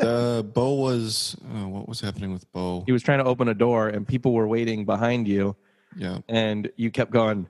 [0.00, 2.82] Uh, Bo was uh, what was happening with Bo?
[2.86, 5.54] he was trying to open a door, and people were waiting behind you,
[5.96, 7.48] Yeah, and you kept going,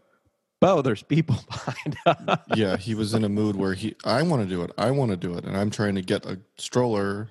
[0.60, 4.42] "Bo, there's people behind." us." yeah, he was in a mood where he I want
[4.42, 4.70] to do it.
[4.78, 7.30] I want to do it, and I'm trying to get a stroller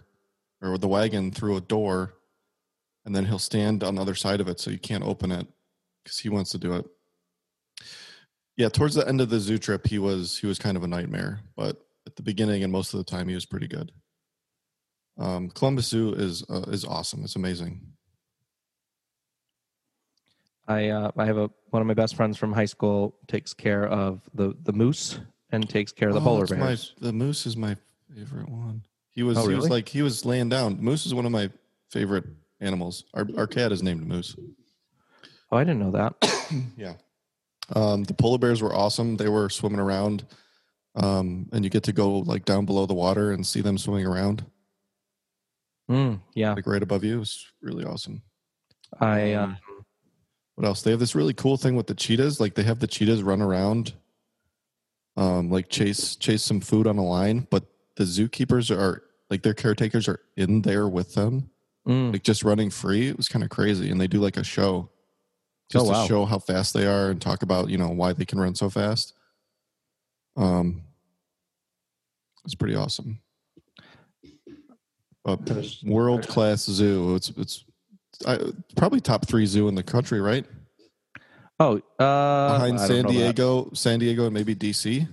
[0.62, 2.16] or the wagon through a door,
[3.06, 5.48] and then he'll stand on the other side of it so you can't open it
[6.04, 6.86] because he wants to do it.
[8.58, 10.88] Yeah, towards the end of the zoo trip, he was he was kind of a
[10.88, 13.92] nightmare, but at the beginning and most of the time, he was pretty good.
[15.18, 17.24] Um, Columbus Zoo is uh, is awesome.
[17.24, 17.82] It's amazing.
[20.70, 23.88] I uh, I have a one of my best friends from high school takes care
[23.88, 25.20] of the the moose
[25.52, 26.94] and takes care of the Oh, polar it's my- bears.
[27.02, 27.76] the moose is my
[28.16, 28.84] favorite one.
[29.10, 29.70] He was Oh, he was really?
[29.78, 30.78] like he was laying down.
[30.80, 31.50] Moose is one of my
[31.90, 32.26] favorite
[32.62, 33.04] animals.
[33.16, 34.36] Our our cat is named Moose.
[35.52, 36.14] Oh, I didn't know that.
[36.78, 36.94] Yeah.
[37.76, 39.18] Um, the polar bears were awesome.
[39.18, 40.26] They were swimming around,
[40.96, 44.08] um, and you get to go like down below the water and see them swimming
[44.08, 44.44] around,
[45.90, 47.22] Mm, yeah, like right above you.
[47.22, 48.22] It's really awesome.
[49.00, 49.58] I uh, Um,
[50.60, 50.82] What else?
[50.82, 52.42] They have this really cool thing with the cheetahs.
[52.42, 53.94] Like they have the cheetahs run around,
[55.16, 57.64] um, like chase chase some food on a line, but
[57.96, 61.50] the zookeepers are like their caretakers are in there with them,
[61.88, 63.08] mm, like just running free.
[63.08, 64.90] It was kind of crazy, and they do like a show
[65.72, 66.02] just Oh, wow.
[66.02, 68.54] to show how fast they are and talk about you know why they can run
[68.54, 69.14] so fast.
[70.36, 70.82] Um,
[72.44, 73.22] it's pretty awesome.
[75.24, 75.38] A
[75.86, 77.16] world class zoo.
[77.16, 77.64] It's it's
[78.28, 78.38] I,
[78.76, 80.46] probably top three zoo in the country, right?
[81.62, 83.06] oh, uh, Behind San.
[83.06, 85.08] Diego, San Diego, and maybe DC.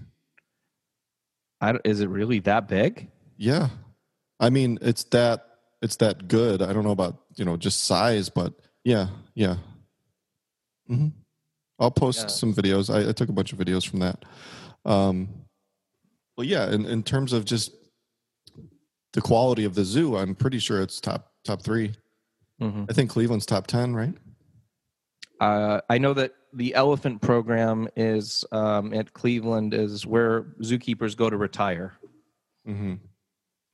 [1.61, 3.11] I don't- is it really that big?
[3.37, 3.69] Yeah,
[4.41, 5.47] I mean it's that
[5.83, 6.63] it's that good.
[6.63, 8.53] I don't know about you know just size, but
[8.85, 9.57] yeah, yeah.
[10.87, 11.09] hmm
[11.79, 12.27] I'll post Yeah.
[12.29, 12.89] some videos.
[12.95, 14.25] I, I took a bunch of videos from that.
[14.87, 15.29] Um,
[16.37, 16.71] well, yeah.
[16.71, 17.73] In in terms of just
[19.13, 21.93] the quality of the zoo, I'm pretty sure it's top top three.
[22.61, 24.15] Hmm I think Cleveland's top ten, right?
[25.41, 31.29] Uh, I know that the elephant program is um, at Cleveland is where zookeepers go
[31.29, 31.95] to retire.
[32.67, 32.95] Mm-hmm.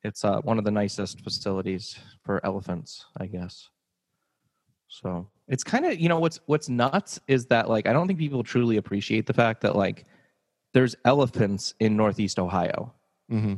[0.02, 3.68] It's uh, one of the nicest facilities for elephants, I guess.
[4.88, 8.18] So it's kind of you know what's what's nuts is that like I don't think
[8.18, 10.04] people truly appreciate the fact that like
[10.74, 12.92] there's elephants in Northeast Ohio.
[13.30, 13.54] Mm-hmm.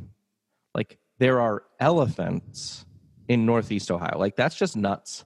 [0.74, 2.84] Like there are elephants
[3.28, 4.18] in Northeast Ohio.
[4.18, 5.24] Like that's just nuts.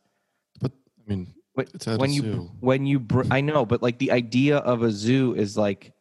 [0.60, 2.50] But I mean, But when you zoo.
[2.60, 5.92] when you br- I know, but like the idea of a zoo is like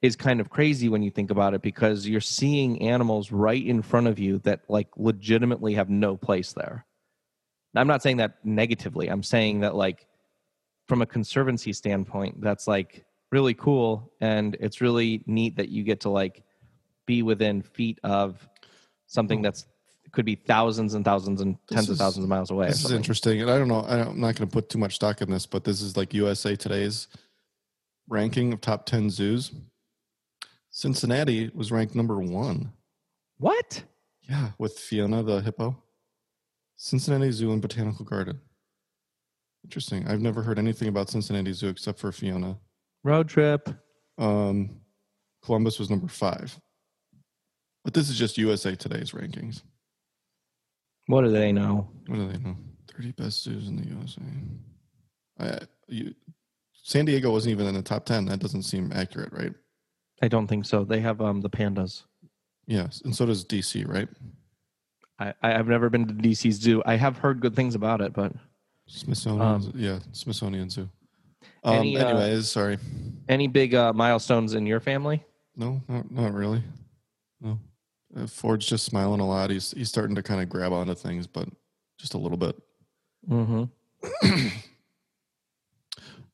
[0.00, 3.82] is kind of crazy when you think about it because you're seeing animals right in
[3.82, 6.86] front of you that like legitimately have no place there.
[7.74, 9.08] Now, I'm not saying that negatively.
[9.08, 10.06] I'm saying that like
[10.86, 16.00] from a conservancy standpoint, that's like really cool and it's really neat that you get
[16.00, 16.42] to like
[17.06, 18.48] be within feet of
[19.06, 19.66] something that's
[20.12, 22.68] could be thousands and thousands and tens of thousands of miles away.
[22.68, 23.82] This is interesting, and I don't know.
[23.82, 26.56] I'm not going to put too much stock in this, but this is like USA
[26.56, 27.08] Today's
[28.08, 29.52] ranking of top ten zoos.
[30.70, 32.72] Cincinnati was ranked number one.
[33.38, 33.82] What?
[34.28, 35.76] Yeah, with Fiona the hippo.
[36.76, 38.40] Cincinnati Zoo and Botanical Garden.
[39.64, 40.06] Interesting.
[40.06, 42.56] I've never heard anything about Cincinnati Zoo except for Fiona.
[43.02, 43.68] Road trip.
[44.16, 44.80] Um,
[45.42, 46.58] Columbus was number five.
[47.84, 49.62] But this is just USA Today's rankings.
[51.08, 51.88] What do they know?
[52.06, 52.54] What do they know?
[52.94, 54.20] 30 best zoos in the USA.
[55.40, 56.14] I, you,
[56.82, 58.26] San Diego wasn't even in the top 10.
[58.26, 59.52] That doesn't seem accurate, right?
[60.22, 60.84] I don't think so.
[60.84, 62.04] They have um the pandas.
[62.66, 63.00] Yes.
[63.04, 64.08] And so does DC, right?
[65.18, 66.82] I, I have never been to DC's Zoo.
[66.84, 68.32] I have heard good things about it, but
[68.86, 69.42] Smithsonian.
[69.42, 70.88] Um, yeah, Smithsonian Zoo.
[71.64, 72.78] Um, any, uh, anyways, sorry.
[73.28, 75.24] any big uh, milestones in your family?
[75.56, 76.62] No, not, not really.
[77.40, 77.58] No.
[78.16, 79.50] Uh, Ford's just smiling a lot.
[79.50, 81.48] He's he's starting to kind of grab onto things, but
[81.98, 82.56] just a little bit.
[83.28, 84.46] Mm-hmm.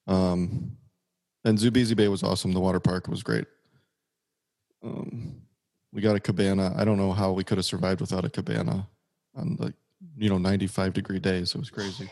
[0.07, 0.77] Um,
[1.45, 2.53] and Zoombezi Bay was awesome.
[2.53, 3.47] The water park was great.
[4.83, 5.37] Um,
[5.93, 6.75] we got a cabana.
[6.77, 8.87] I don't know how we could have survived without a cabana
[9.35, 9.75] on like
[10.17, 11.55] you know 95 degree days.
[11.55, 12.11] It was crazy.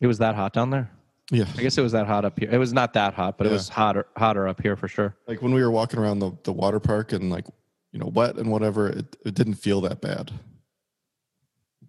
[0.00, 0.90] It was that hot down there.
[1.30, 2.48] Yeah, I guess it was that hot up here.
[2.50, 5.14] It was not that hot, but it was hotter hotter up here for sure.
[5.28, 7.46] like when we were walking around the the water park and like
[7.92, 10.32] you know wet and whatever, it it didn't feel that bad.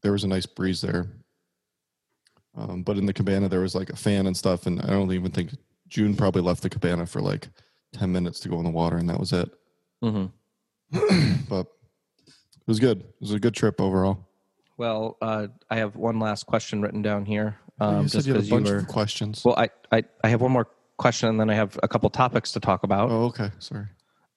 [0.02, 1.08] There was a nice breeze there.
[2.56, 5.12] Um, but in the cabana there was like a fan and stuff, and I don't
[5.12, 5.52] even think
[5.88, 7.48] June probably left the cabana for like
[7.94, 9.50] 10 minutes to go in the water, and that was it.
[10.04, 10.28] Mm-hmm.
[11.50, 11.68] but
[12.28, 13.00] it was good.
[13.00, 14.28] It was a good trip overall.
[14.78, 17.58] Well, uh, I have one last question written down here.
[17.80, 18.78] you Um, said just you had a bunch were.
[18.78, 19.44] of questions.
[19.46, 22.52] Well, I, I I have one more question, and then I have a couple topics
[22.54, 23.10] to talk about.
[23.12, 23.50] oh, okay.
[23.60, 23.86] Sorry.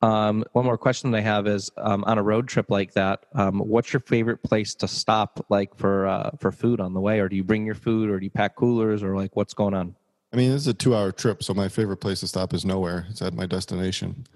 [0.03, 3.25] Um, one more question that I have is um, on a road trip like that,
[3.35, 7.19] um, what's your favorite place to stop, like for uh, for food on the way,
[7.19, 9.75] or do you bring your food, or do you pack coolers, or like what's going
[9.75, 9.97] on?
[10.33, 13.07] I mean, this is a two-hour trip, so my favorite place to stop is nowhere.
[13.09, 14.27] It's at my destination.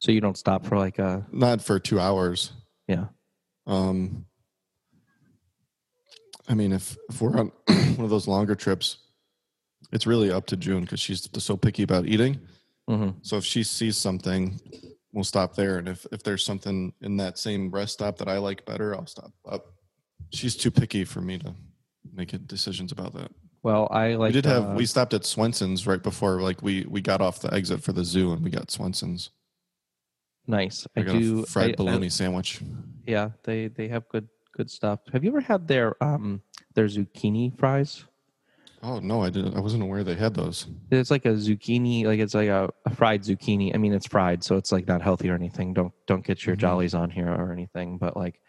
[0.00, 2.52] So you don't stop for like a Not for two hours.
[2.88, 3.06] yeah.
[3.68, 4.26] Um,
[6.48, 8.96] I mean, if if we're on one of those longer trips,
[9.92, 12.40] it's really up to June because she's so picky about eating.
[12.88, 14.60] Hmm So if she sees something,
[15.12, 18.38] we'll stop there, and if if there's something in that same rest stop that I
[18.38, 19.66] like better, I'll stop up.
[20.30, 21.54] She's too picky for me to
[22.12, 23.30] make decisions about that.
[23.62, 24.28] Well, I like.
[24.30, 27.40] we did have uh, we stopped at Swenson's right before like we we got off
[27.40, 29.30] the exit for the zoo and we got Swenson's.
[30.46, 30.86] nice.
[30.96, 31.42] I I got do.
[31.42, 32.60] a fried I- I- bologna sandwich.
[33.06, 35.00] yeah, they they have good good stuff.
[35.12, 36.42] Have you ever had their um
[36.74, 38.04] their zucchini fries?
[38.84, 39.56] Oh no, I didn't.
[39.56, 40.66] I wasn't aware they had those.
[40.90, 43.72] It's like a zucchini, like it's like a, a fried zucchini.
[43.74, 45.72] I mean, it's fried, so it's like not healthy or anything.
[45.72, 46.60] Don't don't get your Mhm.
[46.60, 47.98] jollies on here or anything.
[47.98, 48.40] But like,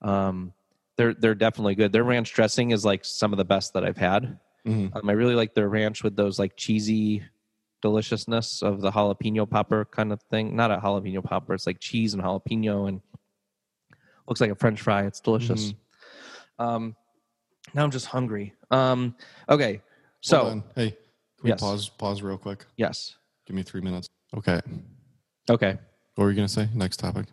[0.00, 0.54] um,
[0.96, 1.92] they're they're definitely good.
[1.92, 4.38] Their ranch dressing is like some of the best that I've had.
[4.66, 4.96] Mhm.
[4.96, 7.22] Um, I really like their ranch with those like cheesy
[7.82, 10.56] deliciousness of the jalapeno popper kind of thing.
[10.56, 11.52] Not a jalapeno popper.
[11.52, 13.02] It's like cheese and jalapeno and
[14.26, 15.04] looks like a French fry.
[15.04, 15.74] It's delicious.
[16.58, 16.96] Um,
[17.74, 18.54] now I'm just hungry.
[18.70, 19.14] Um,
[19.48, 19.80] okay,
[20.20, 20.98] so hey, can
[21.42, 21.60] we Yes.
[21.60, 21.88] pause?
[21.88, 22.64] Pause real quick.
[22.76, 24.08] yes, Give me three minutes.
[24.36, 24.60] Okay.
[25.48, 25.78] okay.
[26.14, 26.68] What were you gonna say?
[26.74, 27.26] Next topic.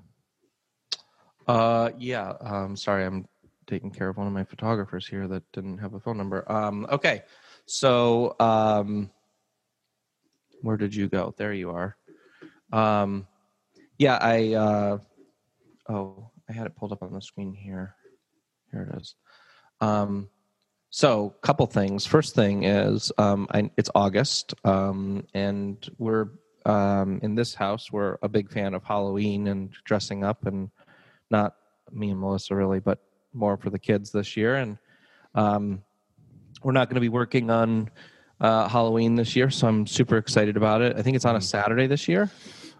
[1.47, 2.33] Uh, yeah.
[2.41, 3.27] Um, sorry, I'm
[3.67, 6.49] taking care of one of my photographers here that didn't have a phone number.
[6.51, 7.23] Um, okay.
[7.65, 9.09] So, um,
[10.61, 11.33] where did you go?
[11.37, 11.97] There you are.
[12.71, 13.25] Um,
[13.97, 14.97] yeah, I, uh,
[15.89, 17.95] oh, I had it pulled up on the screen here.
[18.71, 19.15] Here it is.
[19.83, 20.29] Um,
[20.89, 22.05] so couple things.
[22.05, 26.27] First thing is, um, I, it's August, um, and we're,
[26.65, 30.69] um, in this house, we're a big fan of Halloween and dressing up and,
[31.31, 31.55] not
[31.91, 32.99] me and Melissa really, but
[33.33, 34.55] more for the kids this year.
[34.55, 34.77] And
[35.35, 35.83] um,
[36.61, 37.89] we're not going to be working on
[38.39, 40.95] uh, Halloween this year, so I'm super excited about it.
[40.95, 42.31] I think it's on a Saturday this year.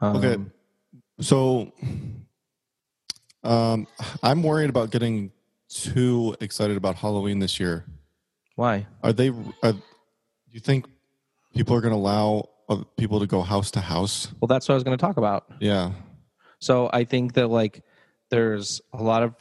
[0.01, 0.37] Um, Okay.
[1.19, 1.71] So,
[3.43, 3.87] um,
[4.21, 5.31] I'm worried about getting
[5.73, 7.85] too excited about Halloween this year.
[8.55, 8.87] Why?
[9.01, 9.29] Are they?
[9.29, 9.81] Are, do
[10.51, 10.85] you think
[11.55, 12.49] people are going to allow
[12.97, 14.27] people to go house to house?
[14.39, 15.45] Well, that's what I was going to talk about.
[15.59, 15.91] Yeah.
[16.59, 17.83] So I think that like
[18.29, 19.35] there's a lot of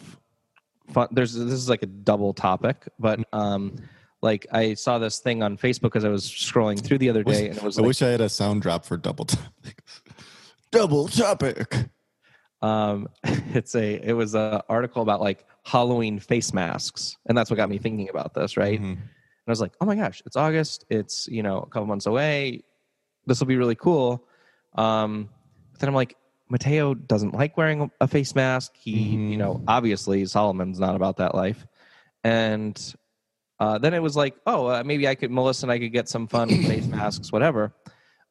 [0.92, 1.08] fun.
[1.12, 3.76] There's this is like a double topic, but um,
[4.22, 7.48] like I saw this thing on Facebook because I was scrolling through the other day,
[7.48, 9.82] and it was I like, wish I had a sound drop for double topic.
[10.72, 11.74] double topic.
[12.62, 13.08] Um
[13.54, 17.68] it's a it was a article about like halloween face masks and that's what got
[17.68, 18.80] me thinking about this right?
[18.80, 18.92] Mhm.
[18.92, 18.98] and
[19.48, 22.62] i was like oh my gosh it's august it's you know a couple months away
[23.26, 24.26] this will be really cool.
[24.74, 25.28] Um
[25.72, 26.16] but then i'm like
[26.48, 28.72] mateo doesn't like wearing a face mask.
[28.74, 29.38] He you Mhm.
[29.38, 31.66] know obviously solomon's not about that life.
[32.24, 32.76] And
[33.58, 36.08] uh, then it was like oh uh, maybe i could melissa and i could get
[36.08, 37.72] some fun face masks whatever.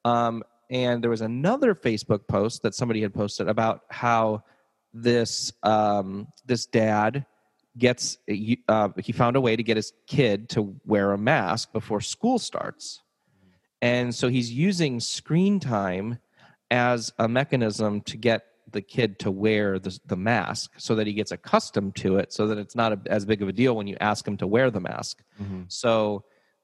[0.04, 4.44] Um, and there was another facebook post that somebody had posted about how
[4.94, 7.26] this um, this dad
[7.78, 8.18] gets
[8.68, 12.40] uh, he found a way to get his kid to wear a mask before school
[12.40, 13.02] starts
[13.84, 16.18] and so he's using screen time
[16.70, 21.14] as a mechanism to get the kid to wear the, the mask so that he
[21.14, 23.88] gets accustomed to it so that it's not a, as big of a deal when
[23.88, 25.66] you ask him to wear the mask Mhm.
[25.68, 26.24] so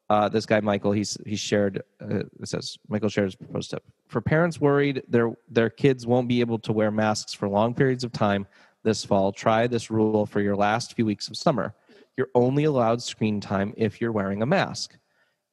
[0.10, 1.84] uh, this guy Michael, he's he shared.
[2.02, 6.28] Uh, it says Michael shared his proposed tip for parents worried their their kids won't
[6.28, 8.48] be able to wear masks for long periods of time
[8.84, 9.32] this fall.
[9.32, 11.74] Try this rule for your last few weeks of summer.
[12.16, 14.98] You're only allowed screen time if you're wearing a mask.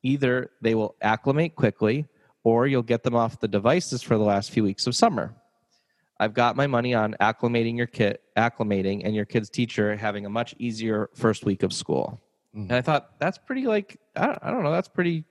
[0.03, 2.07] Either they will acclimate quickly,
[2.45, 5.35] or you'll get them off the devices for the last few weeks of summer.
[6.21, 10.31] I've got my money on acclimating your kid, acclimating, and your kid's teacher having a
[10.31, 12.21] much easier first week of school.
[12.57, 12.63] Mm.
[12.63, 15.25] And I thought that's pretty like I don't, I don't know that's pretty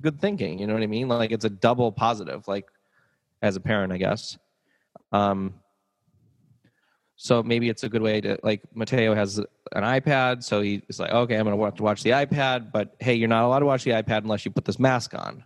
[0.00, 0.58] good thinking.
[0.58, 1.08] You know what I mean?
[1.08, 2.46] Like it's a double positive.
[2.46, 2.66] Like
[3.42, 4.38] as a parent, I guess.
[5.12, 5.54] Um.
[7.20, 9.46] So maybe it's a good way to like Mateo has an
[9.82, 13.28] iPad, so he's like, okay, I'm going to watch watch the iPad, but hey, you're
[13.28, 15.42] not allowed to watch the iPad unless you put this mask on.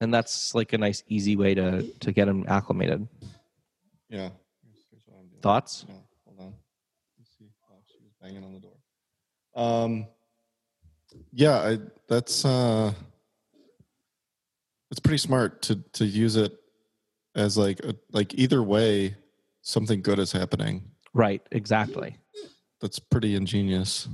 [0.00, 3.08] And that's like a nice, easy way to to get him acclimated.
[4.08, 4.28] Yeah.
[4.62, 5.40] Here's, here's what I'm doing.
[5.42, 5.86] Thoughts?
[5.88, 6.54] Yeah, hold on.
[7.18, 7.50] Let's see.
[7.68, 8.71] Oh, she was banging on the door.
[9.54, 10.06] Um,
[11.32, 12.92] yeah, I, that's uh,
[14.90, 16.52] it's pretty smart to to use it
[17.34, 19.16] as like a, like either way,
[19.62, 20.82] something good is happening.
[21.14, 21.42] Right.
[21.50, 22.16] Exactly.
[22.80, 24.08] That's pretty ingenious.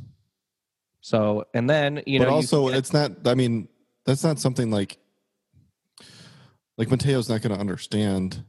[1.01, 3.13] So and then you know, but you also, can get- it's not.
[3.27, 3.69] I mean,
[4.05, 4.99] that's not something like
[6.77, 8.45] like Mateo's not going to understand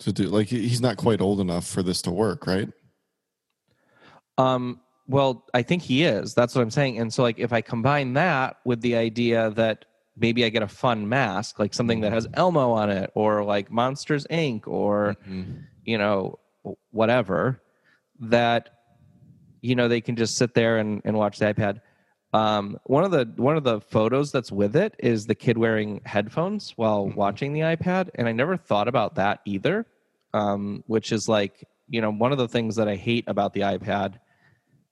[0.00, 0.24] to do.
[0.24, 2.68] Like he's not quite old enough for this to work, right?
[4.38, 4.80] Um,
[5.10, 6.34] well, I think he is.
[6.34, 6.98] That's what I'm saying.
[6.98, 9.84] And so, like, if I combine that with the idea that
[10.16, 13.72] maybe I get a fun mask, like something that has Elmo on it, or like
[13.72, 15.16] Monsters Inc., or
[15.84, 16.38] you know,
[16.92, 17.60] whatever,
[18.20, 18.70] that
[19.62, 21.80] you know they can just sit there and, and watch the iPad.
[22.32, 26.00] Um, one of the one of the photos that's with it is the kid wearing
[26.04, 29.86] headphones while watching the iPad, and I never thought about that either.
[30.32, 33.62] Um, which is like you know one of the things that I hate about the
[33.62, 34.20] iPad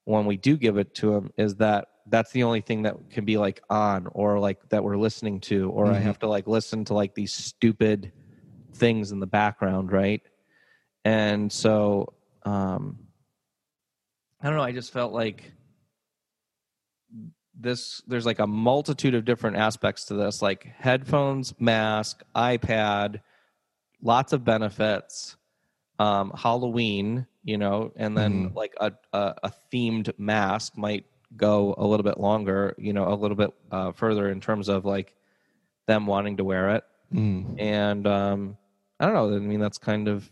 [0.09, 3.27] when we do give it to them is that that's the only thing that can
[3.27, 6.03] be like on or like that we're listening to or I Mhm.
[6.05, 8.11] have to like listen to like these stupid
[8.73, 10.23] things in the background, right?
[11.05, 12.99] And so um
[14.41, 15.53] I don't know, I just felt like
[17.61, 23.21] this there's like a multitude of different aspects to this like headphones mask ipad
[24.01, 25.37] lots of benefits
[25.99, 28.55] um, halloween you know and then Mhm.
[28.55, 31.05] like a, a, a themed mask might
[31.37, 34.85] go a little bit longer you know a little bit uh, further in terms of
[34.85, 35.15] like
[35.87, 37.59] them wanting to wear it Mm.
[37.59, 38.57] and um,
[39.01, 40.31] i don't know i mean that's kind of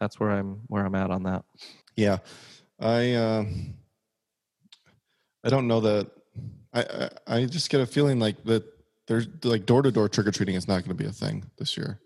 [0.00, 1.44] that's where i'm where i'm at on that
[1.94, 2.18] Yeah,
[2.80, 3.44] I uh,
[5.44, 6.10] I don't know that.
[6.72, 6.80] I,
[7.26, 8.64] I I just get a feeling like that.
[9.06, 11.44] There's like door to door trick or treating is not going to be a thing
[11.58, 12.00] this year.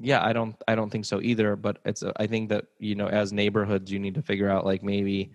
[0.00, 3.08] Yeah, I don't I don't think so either, but it's I think that, you know,
[3.08, 5.32] as neighborhoods you need to figure out like maybe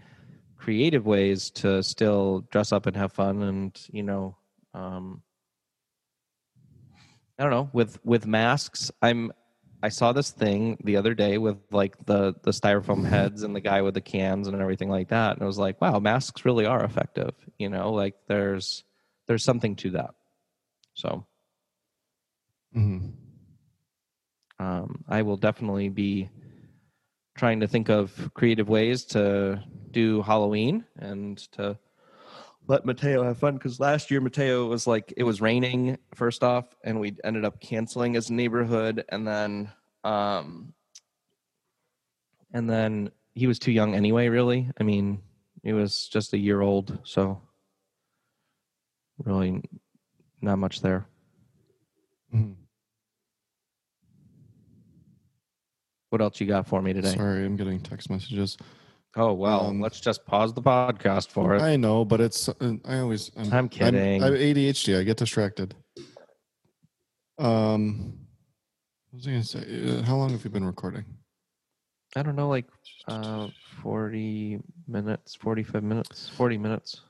[0.57, 4.37] creative ways to still dress up and have fun and, you know,
[4.73, 5.21] um
[7.37, 9.31] I don't know, with with masks, I'm
[9.81, 13.59] I saw this thing the other day with like the the styrofoam heads and the
[13.59, 16.65] guy with the cans and everything like that and it was like, wow, masks really
[16.65, 18.85] are effective, you know, like there's
[19.27, 20.11] there's something to that.
[20.93, 21.25] So,
[22.75, 23.22] Mm-hmm.
[24.63, 26.29] Um, I will definitely be
[27.35, 29.61] trying to think of creative ways to
[29.91, 31.77] do Halloween and to
[32.67, 36.65] let Mateo have fun because last year Mateo was like it was raining first off
[36.83, 39.69] and we ended up canceling his neighborhood and then
[40.05, 40.73] um
[42.53, 45.21] and then he was too young anyway really I mean
[45.61, 47.41] he was just a year old so
[49.17, 49.61] really
[50.41, 51.07] not much there
[52.33, 52.62] Mm-hmm.
[56.13, 58.55] What else you got for me today Sorry, I'm getting text messages.
[59.15, 61.61] Oh well, Um, let's just pause the podcast for it.
[61.61, 62.53] I know, but it's uh,
[62.85, 64.21] I always I'm, I'm kidding.
[64.21, 64.99] I have ADHD.
[64.99, 65.75] I get distracted.
[67.39, 68.19] Um,
[69.09, 69.99] what was I going to say?
[69.99, 71.03] Uh, how long have you been recording?
[72.15, 72.65] I don't know, like
[73.07, 73.47] uh,
[73.81, 77.01] forty minutes, forty-five minutes, forty minutes,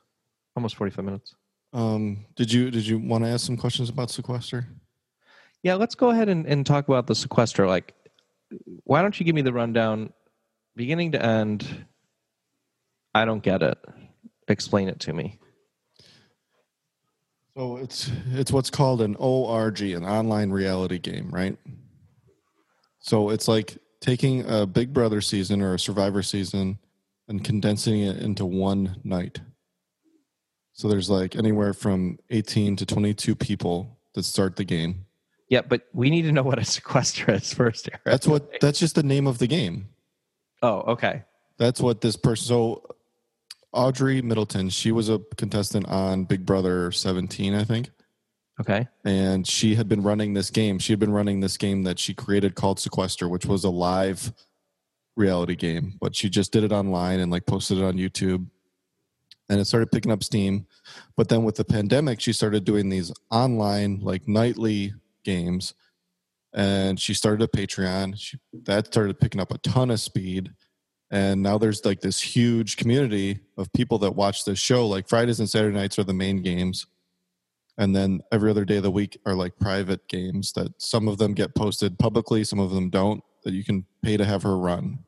[0.56, 1.36] almost forty-five minutes.
[1.74, 4.66] Um, did you did you want to ask some questions about sequester?
[5.62, 7.68] Yeah, let's go ahead and, and talk about the sequester.
[7.68, 7.94] Like,
[8.84, 10.14] why don't you give me the rundown,
[10.76, 11.86] beginning to end?
[13.14, 13.78] I don't get it.
[14.48, 15.40] Explain it to me.
[17.56, 21.58] So it's it's what's called an ORG, an online reality game, right?
[23.00, 26.80] So it's like taking a Big Brother season or a Survivor season
[27.28, 29.40] and condensing it into one night.
[30.74, 35.06] So there's like anywhere from 18 to 22 people that start the game.
[35.54, 37.88] Yeah, but we need to know what a sequester is first.
[37.88, 38.02] Eric.
[38.06, 39.90] That's what that's just the name of the game.
[40.64, 41.26] Oh, okay.
[41.60, 42.96] That's what this person so
[43.72, 47.92] Audrey Middleton, she was a contestant on Big Brother 17, I think.
[48.60, 48.88] Okay.
[49.04, 50.80] and she had been running this game.
[50.80, 54.34] She had been running this game that she created called Sequester, which was a live
[55.16, 58.48] reality game, but she just did it online and like posted it on YouTube.
[59.50, 60.66] And it started picking up steam.
[61.16, 64.94] But then with the pandemic, she started doing these online, like nightly
[65.24, 65.74] games.
[66.54, 68.16] And she started a Patreon.
[68.18, 70.52] She, that started picking up a ton of speed.
[71.10, 74.88] And now there's like this huge community of people that watch this show.
[74.88, 76.86] Like Fridays and Saturday nights are the main games
[77.78, 81.18] and then every other day of the week are like private games that some of
[81.18, 84.58] them get posted publicly some of them don't that you can pay to have her
[84.58, 85.00] run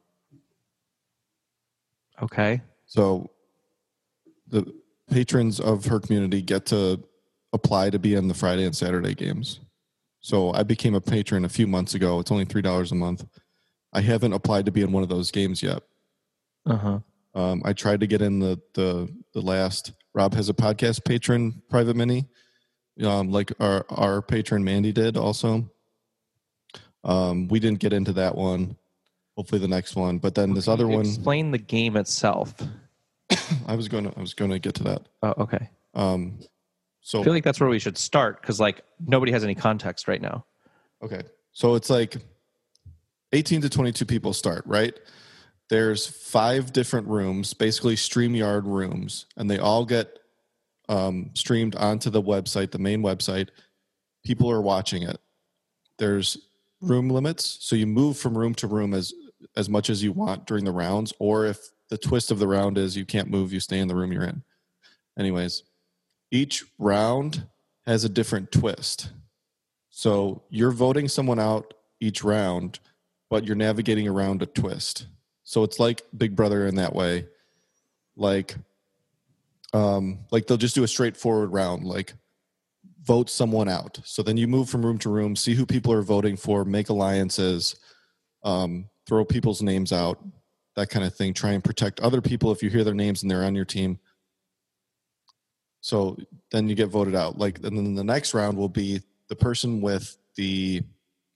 [2.22, 2.62] Okay.
[2.86, 3.30] so
[4.48, 4.74] the
[5.10, 7.04] patrons of her community get to
[7.54, 9.60] apply to be in the friday and saturday games
[10.26, 13.22] so i became a patron a few months ago it's only three dollars a month
[13.94, 15.82] i haven't applied to be in one of those games yet
[16.66, 17.00] Uh huh.
[17.42, 19.94] Um, I tried to get in the the the last.
[20.16, 22.26] Rob has a podcast patron private mini,
[23.04, 25.70] um, like our our patron Mandy did also.
[27.04, 28.78] Um, we didn't get into that one.
[29.38, 32.56] Hopefully the next one, but then this other one, Explain the game itself.
[33.68, 35.02] I was gonna I was gonna get to that.
[35.22, 35.70] Oh, okay.
[35.94, 36.40] Um,
[37.06, 40.08] so I feel like that's where we should start because like nobody has any context
[40.08, 40.44] right now.
[41.04, 41.22] Okay.
[41.52, 42.18] So it's like
[43.32, 45.00] 18 to 22 people start, right?
[45.70, 50.18] There's five different rooms, basically StreamYard rooms, and they all get
[50.90, 53.50] um, streamed onto the website, the main website.
[54.26, 55.20] People are watching it.
[56.00, 56.40] There's
[56.82, 59.14] room limits, so you move from room to room as
[59.56, 61.60] as much as you want during the rounds, or if
[61.92, 64.24] the twist of the round is you can't move, you stay in the room you're
[64.24, 64.42] in.
[65.20, 65.62] Anyways,
[66.32, 67.48] each round
[67.86, 69.12] has a different twist.
[69.90, 72.80] So you're voting someone out each round,
[73.30, 75.08] but you're navigating around a twist.
[75.44, 77.28] So it's like Big Brother in that way.
[78.18, 78.56] Like
[79.74, 82.14] um like they'll just do a straightforward round like
[83.04, 84.00] vote someone out.
[84.04, 86.90] So then you move from room to room, see who people are voting for, make
[86.90, 87.76] alliances,
[88.44, 90.18] um throw people's names out,
[90.76, 93.30] that kind of thing, try and protect other people if you hear their names and
[93.30, 94.00] they're on your team.
[95.86, 96.18] So
[96.50, 97.38] then you get voted out.
[97.38, 100.82] Like, and then the next round will be the person with the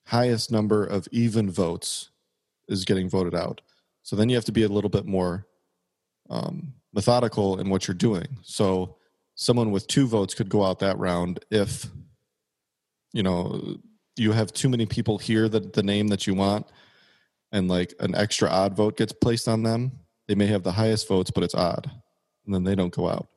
[0.08, 2.10] highest number of even votes
[2.68, 3.62] is getting voted out.
[4.02, 5.46] So then you have to be a little bit more
[6.32, 8.26] um, methodical in what you're doing.
[8.42, 8.96] So
[9.36, 11.86] someone with two votes could go out that round if
[13.14, 13.78] you know
[14.16, 16.66] you have too many people here that the name that you want
[17.52, 19.92] and like an extra odd vote gets placed on them
[20.28, 21.90] they may have the highest votes but it's odd
[22.46, 23.30] and then they don't go out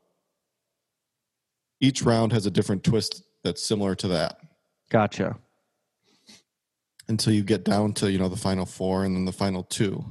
[1.83, 4.39] each round has a different twist that's similar to that.
[4.91, 5.37] Gotcha.
[7.09, 10.03] until you get down to you know the final four and then the final two.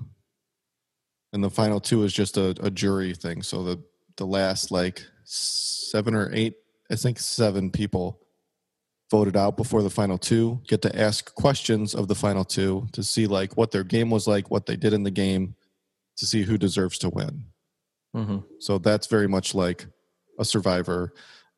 [1.33, 3.41] And the final two is just a, a jury thing.
[3.41, 3.81] So the
[4.17, 6.55] the last like seven or eight
[6.91, 8.19] i think seven people
[9.09, 13.01] voted out before the final two get to ask questions of the final two to
[13.03, 15.55] see like what their game was like what they did in the game
[16.17, 17.45] to see who deserves to win.
[18.13, 19.85] Hmm so that's very much like
[20.37, 21.13] a survivor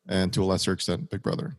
[0.08, 1.56] and to a lesser extent big brother.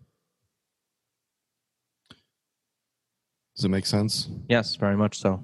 [3.56, 4.28] Does it make sense?
[4.50, 5.44] Yes, very much so.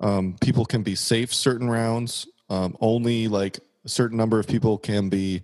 [0.00, 2.28] um, people can be safe certain rounds.
[2.50, 5.42] Um, only like a certain number of people can be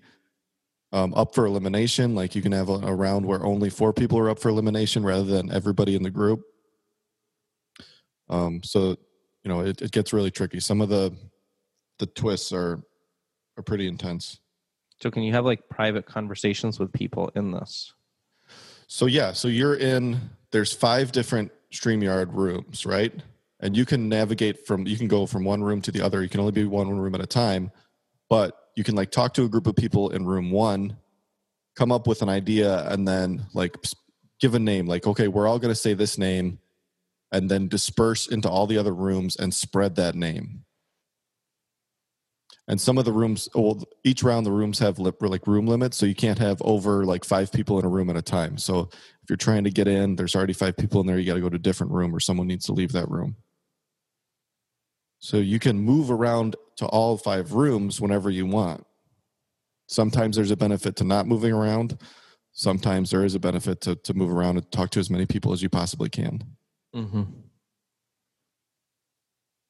[0.93, 2.15] um, up for elimination.
[2.15, 5.03] Like you can have a, a round where only four people are up for elimination
[5.05, 6.43] rather than everybody in the group.
[8.29, 8.97] Um, so
[9.43, 10.61] you know it, it gets really tricky.
[10.61, 11.17] Some of the
[11.99, 12.83] the twists are
[13.57, 14.39] are pretty intense
[15.03, 17.93] So can you have like private conversations with people in this?
[18.87, 23.13] So yeah, so you're in there's five different StreamYard rooms, right?
[23.59, 26.23] And you can navigate from you can go from one room to the other.
[26.23, 27.73] You can only be one room at a time,
[28.31, 30.97] but you can like talk to a group of people in room 1,
[31.75, 33.77] come up with an idea and then like
[34.39, 36.61] give a name like okay, we're all going to say this name
[37.33, 40.65] and then disperse into all the other rooms and spread that name.
[42.69, 45.97] And some of the rooms, well, each round the rooms have li- like room limits,
[45.97, 48.57] so you can't have over like five people in a room at a time.
[48.57, 51.19] So if you're trying to get in, there's already five people in there.
[51.19, 53.37] You got to go to a different room, or someone needs to leave that room.
[55.19, 58.85] So you can move around to all five rooms whenever you want.
[59.87, 61.99] Sometimes there's a benefit to not moving around.
[62.53, 65.53] Sometimes there is a benefit to to move around and talk to as many people
[65.53, 66.45] as you possibly can.
[66.95, 67.23] Mm-hmm.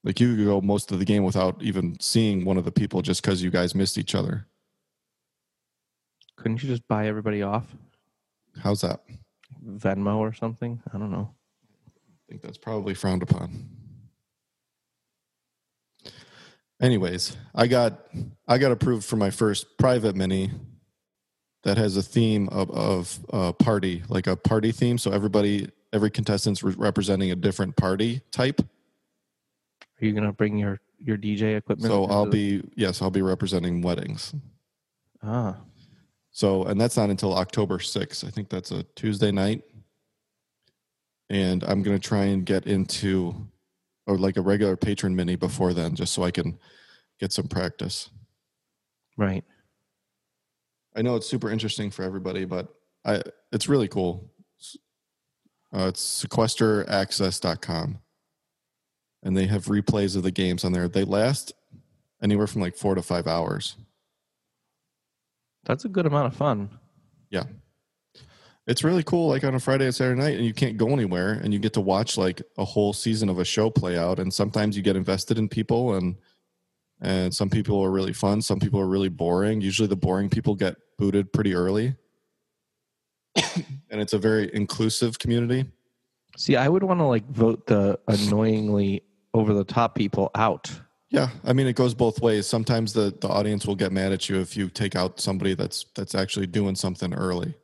[0.05, 3.03] Like you could go most of the game without even seeing one of the people
[3.03, 4.47] just because you guys missed each other.
[6.37, 7.67] Couldn't you just buy everybody off
[8.61, 9.01] How's that?
[9.65, 10.81] Venmo or something?
[10.93, 11.31] I don't know.
[11.87, 13.69] I think that's probably frowned upon.
[16.81, 18.07] Anyways, I got
[18.49, 20.51] I got approved for my first private mini
[21.63, 24.99] that has a theme of of uh, party, like a party theme.
[24.99, 28.61] So everybody, every contestant's re- representing a different party type.
[30.03, 31.91] Are you gonna bring your your DJ equipment?
[31.91, 34.35] So I'll be yes, I'll be representing weddings.
[35.23, 35.57] ah
[36.33, 38.27] So, and that's not until October 6th.
[38.27, 39.63] I think that's a Tuesday night.
[41.31, 43.35] And I'm going to try and get into
[44.07, 46.59] or like a regular patron mini before then, just so I can
[47.21, 48.11] get some practice.
[49.17, 49.45] right.
[50.95, 52.69] I know it's super interesting for everybody, but
[53.05, 54.31] I it's really cool.
[55.75, 58.02] Uh, it's sequesteraccess.com.
[59.23, 60.89] And they have replays of the games on there.
[60.89, 61.53] They last
[62.23, 63.77] anywhere from like four to five hours.
[65.65, 66.71] That's a good amount of fun.
[67.31, 67.45] Yeah.
[68.67, 71.33] It's really cool, like on a Friday and Saturday night, and you can't go anywhere,
[71.33, 74.21] and you get to watch like a whole season of a show play out.
[74.21, 76.17] And sometimes you get invested in people, and
[77.01, 79.61] and some people are really fun, some people are really boring.
[79.61, 81.97] Usually, the boring people get booted pretty early,
[83.91, 85.65] and it's a very inclusive community.
[86.37, 89.03] See, I would want to like vote the annoyingly
[89.35, 90.71] over the top people out.
[91.11, 92.47] Yeah, I mean, it goes both ways.
[92.47, 95.85] Sometimes the the audience will get mad at you if you take out somebody that's
[95.95, 97.55] that's actually doing something early.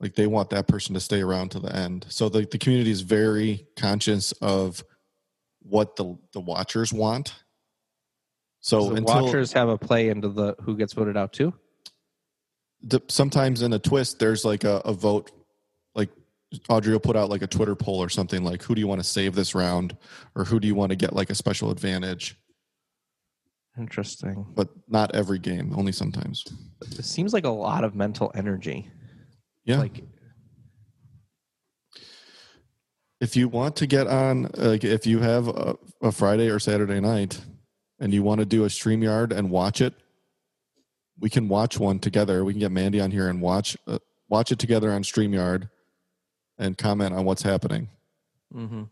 [0.00, 2.06] Like they want that person to stay around to the end.
[2.08, 4.82] So the the community is very conscious of
[5.60, 7.34] what the the watchers want.
[8.60, 11.52] So So the until watchers have a play into the who gets voted out too.
[12.82, 15.32] the, sometimes in a twist, there's like a, a vote.
[16.68, 19.00] Audrey will put out like a Twitter poll or something like, "Who do you want
[19.00, 19.96] to save this round?"
[20.34, 22.36] or "Who do you want to get like a special advantage?"
[23.76, 24.46] Interesting.
[24.54, 26.44] But not every game, only sometimes.
[26.80, 28.90] It seems like a lot of mental energy.
[29.64, 29.78] Yeah.
[29.78, 30.02] Like
[33.20, 37.00] if you want to get on like if you have a, a friday or saturday
[37.00, 37.40] night
[38.00, 39.94] and you want to do a stream yard and watch it
[41.18, 44.52] we can watch one together we can get mandy on here and watch uh, watch
[44.52, 45.68] it together on StreamYard
[46.58, 47.88] and comment on what's happening
[48.52, 48.84] hmm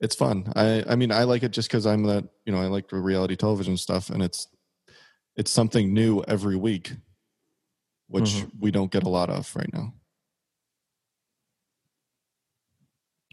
[0.00, 2.66] it's fun i i mean i like it just because i'm that you know i
[2.66, 4.48] like the reality television stuff and it's
[5.36, 6.92] it's something new every week,
[8.08, 8.50] which Mhm.
[8.58, 9.92] we don't get a lot of right now.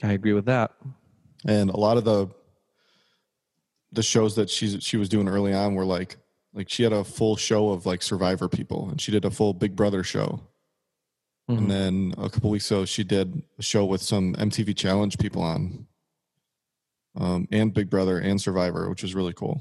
[0.04, 0.72] I agree with that.
[1.46, 2.28] and a lot of the
[3.94, 6.18] the shows that she's she was doing early on were like
[6.54, 9.54] like she had a full show of like survivor people and she did a full
[9.54, 10.42] big brother show
[11.50, 11.58] Mhm.
[11.58, 15.42] and then a couple weeks ago she did a show with some mtv challenge people
[15.42, 15.86] on
[17.16, 19.60] um, and big brother and survivor which is really cool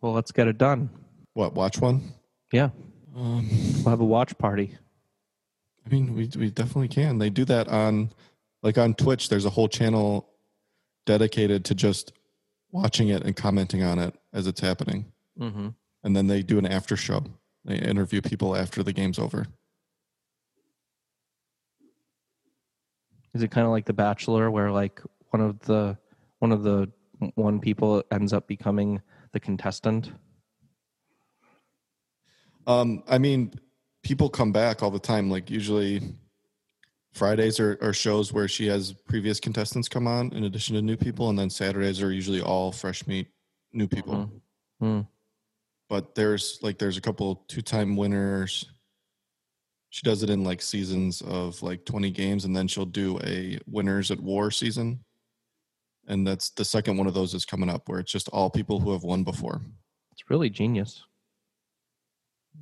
[0.00, 0.90] Well, let's get it done.
[1.34, 2.12] what watch one
[2.52, 2.70] Yeah,
[3.14, 4.76] um, we'll have a watch party.
[5.84, 8.10] i mean we, we definitely can they do that on
[8.62, 10.28] like on twitch there's a whole channel
[11.06, 12.12] dedicated to just
[12.72, 15.04] watching it and commenting on it as it's happening
[15.38, 15.68] Mm-hmm.
[16.02, 17.22] and then they do an after show.
[17.66, 19.46] They interview people after the game's over.
[23.36, 25.98] Is it kind of like The Bachelor, where like one of the
[26.38, 26.90] one of the
[27.34, 30.10] one people ends up becoming the contestant?
[32.66, 33.52] Um, I mean,
[34.02, 35.30] people come back all the time.
[35.30, 36.00] Like usually,
[37.12, 40.96] Fridays are, are shows where she has previous contestants come on in addition to new
[40.96, 43.28] people, and then Saturdays are usually all fresh meat,
[43.74, 44.14] new people.
[44.14, 44.30] Mhm.
[44.82, 45.06] Mm.
[45.90, 48.64] But there's like there's a couple two time winners.
[49.90, 53.58] She does it in like seasons of like 20 games, and then she'll do a
[53.66, 55.00] winners at war season.
[56.08, 58.78] And that's the second one of those is coming up where it's just all people
[58.78, 59.60] who have won before.
[60.12, 61.02] It's really genius.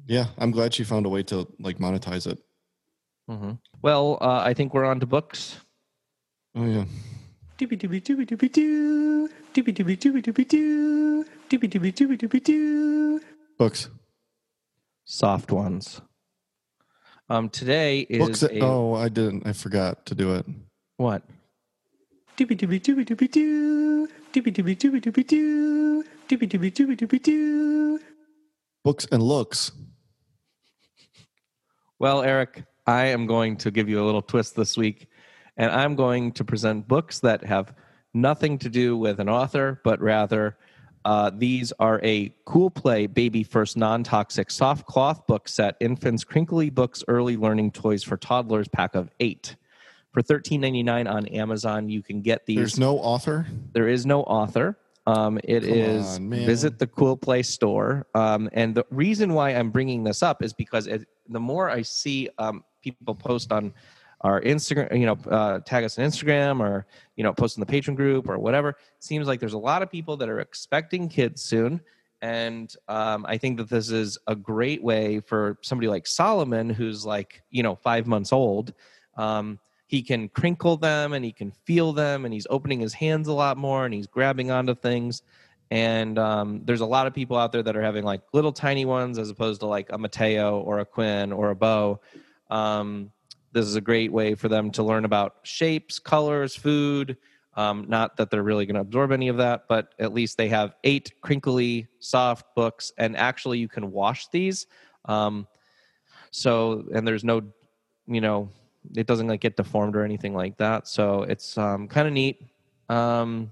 [0.06, 2.38] Yeah, I'm glad she found a way to like monetize it.
[3.28, 3.52] hmm
[3.82, 5.60] Well, uh, I think we're on to books.
[6.54, 6.84] Oh yeah.
[7.58, 9.28] Doobie doobie doobie doobie doo.
[9.54, 11.24] Doobie doobie doobie doobie doo.
[11.48, 13.20] Doobie doobie doobie doobie doo.
[13.58, 13.88] Books.
[15.04, 16.00] Soft ones.
[17.30, 18.40] Um, today is.
[18.40, 19.46] That, a oh, I didn't.
[19.46, 20.46] I forgot to do it.
[20.98, 21.22] what?
[22.36, 24.08] Doobie doobie doobie doobie doo.
[24.32, 26.04] Doobie doobie doobie doobie doo.
[26.28, 28.00] Doobie doobie doobie doobie doo.
[28.82, 29.72] Books and looks.
[31.98, 35.08] Well, Eric, I am going to give you a little twist this week,
[35.56, 37.72] and I'm going to present books that have
[38.12, 40.58] nothing to do with an author, but rather
[41.04, 46.24] uh, these are a cool play baby first non toxic soft cloth book set, Infants
[46.24, 49.56] Crinkly Books Early Learning Toys for Toddlers pack of eight.
[50.12, 52.56] For $13.99 on Amazon, you can get these.
[52.56, 53.46] There's no author.
[53.72, 54.78] There is no author.
[55.06, 58.06] Um, it Come is on, visit the Cool Play store.
[58.14, 61.82] Um, and the reason why I'm bringing this up is because it, the more I
[61.82, 63.74] see um, people post on
[64.24, 67.66] our Instagram, you know, uh, tag us on Instagram or you know, post in the
[67.66, 68.70] patron group or whatever.
[68.70, 71.80] It seems like there's a lot of people that are expecting kids soon.
[72.22, 77.04] And um, I think that this is a great way for somebody like Solomon, who's
[77.04, 78.72] like, you know, five months old.
[79.16, 83.28] Um, he can crinkle them and he can feel them and he's opening his hands
[83.28, 85.22] a lot more and he's grabbing onto things
[85.70, 88.84] and um, there's a lot of people out there that are having like little tiny
[88.84, 92.00] ones as opposed to like a mateo or a quinn or a bow
[92.50, 93.10] um,
[93.54, 97.16] this is a great way for them to learn about shapes colors food
[97.56, 100.48] um, not that they're really going to absorb any of that but at least they
[100.48, 104.66] have eight crinkly soft books and actually you can wash these
[105.06, 105.46] um,
[106.30, 107.40] so and there's no
[108.06, 108.48] you know
[108.94, 112.42] it doesn't like get deformed or anything like that so it's um, kind of neat.
[112.88, 113.50] Um,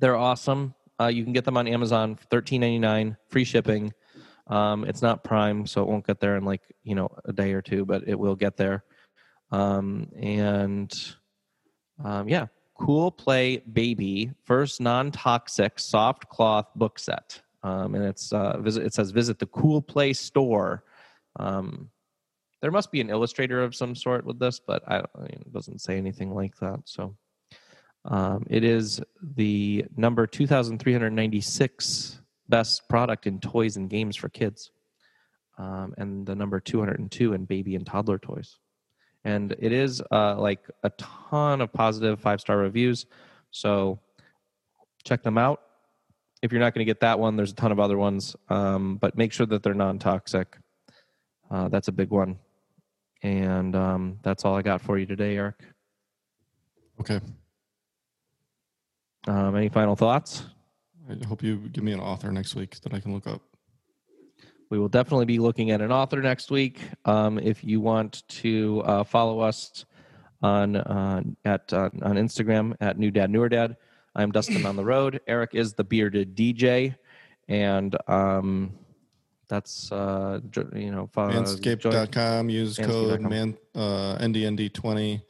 [0.00, 0.74] they're awesome.
[0.98, 3.92] Uh, you can get them on amazon for $13.99 free shipping.
[4.48, 7.52] Um, it's not prime so it won't get there in like you know a day
[7.52, 8.84] or two but it will get there
[9.52, 11.14] um, and
[12.04, 12.46] um, yeah
[12.78, 18.92] cool play baby first non-toxic soft cloth book set um, and it's uh, visit it
[18.92, 20.82] says visit the cool play store
[21.38, 21.88] um,
[22.62, 25.52] there must be an illustrator of some sort with this, but I, I mean, it
[25.52, 26.80] doesn't say anything like that.
[26.84, 27.16] So
[28.04, 34.70] um, it is the number 2,396 best product in toys and games for kids,
[35.58, 38.58] um, and the number 202 in baby and toddler toys.
[39.24, 43.06] And it is uh, like a ton of positive five star reviews.
[43.50, 44.00] So
[45.04, 45.60] check them out.
[46.42, 48.96] If you're not going to get that one, there's a ton of other ones, um,
[48.96, 50.58] but make sure that they're non toxic.
[51.50, 52.38] Uh, that's a big one.
[53.22, 55.62] And um, that's all I got for you today, Eric.
[57.00, 57.20] Okay.
[59.28, 60.44] Um, any final thoughts?
[61.08, 63.40] I hope you give me an author next week that I can look up.
[64.72, 66.80] We will definitely be looking at an author next week.
[67.04, 69.84] Um, if you want to uh, follow us
[70.40, 73.76] on uh, at uh, on Instagram at New Dad Newer Dad,
[74.14, 75.20] I'm Dustin on the road.
[75.26, 76.94] Eric is the bearded DJ,
[77.48, 78.72] and um,
[79.46, 80.40] that's uh,
[80.74, 82.48] you know follow, Manscaped.com.
[82.48, 83.28] Use code Manscaped.com.
[83.28, 85.20] man uh, NDND20,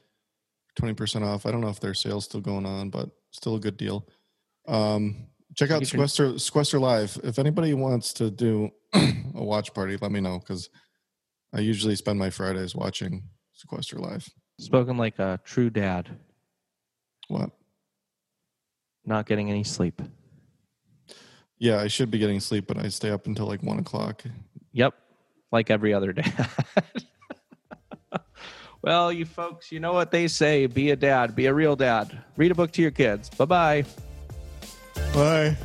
[0.79, 1.47] 20% off.
[1.47, 4.07] I don't know if their sale's still going on, but still a good deal.
[4.69, 5.27] Um,
[5.57, 7.19] check out Sequester Sequester Live.
[7.25, 10.71] If anybody wants to do a watch party, let me know because
[11.55, 13.23] I usually spend my Fridays watching
[13.53, 14.29] Sequester Live.
[14.59, 16.09] Spoken like a true dad,
[17.29, 17.51] What?
[19.05, 20.01] not getting any sleep.
[21.59, 24.23] Yeah, I should be getting sleep, but I stay up until like one o'clock.
[24.73, 24.95] Yep,
[25.51, 26.49] like every other dad.
[28.83, 32.17] well, you folks, you know what they say be a dad, be a real dad.
[32.37, 33.29] Read a book to your kids.
[33.31, 33.85] Bye bye.
[35.13, 35.57] Bye.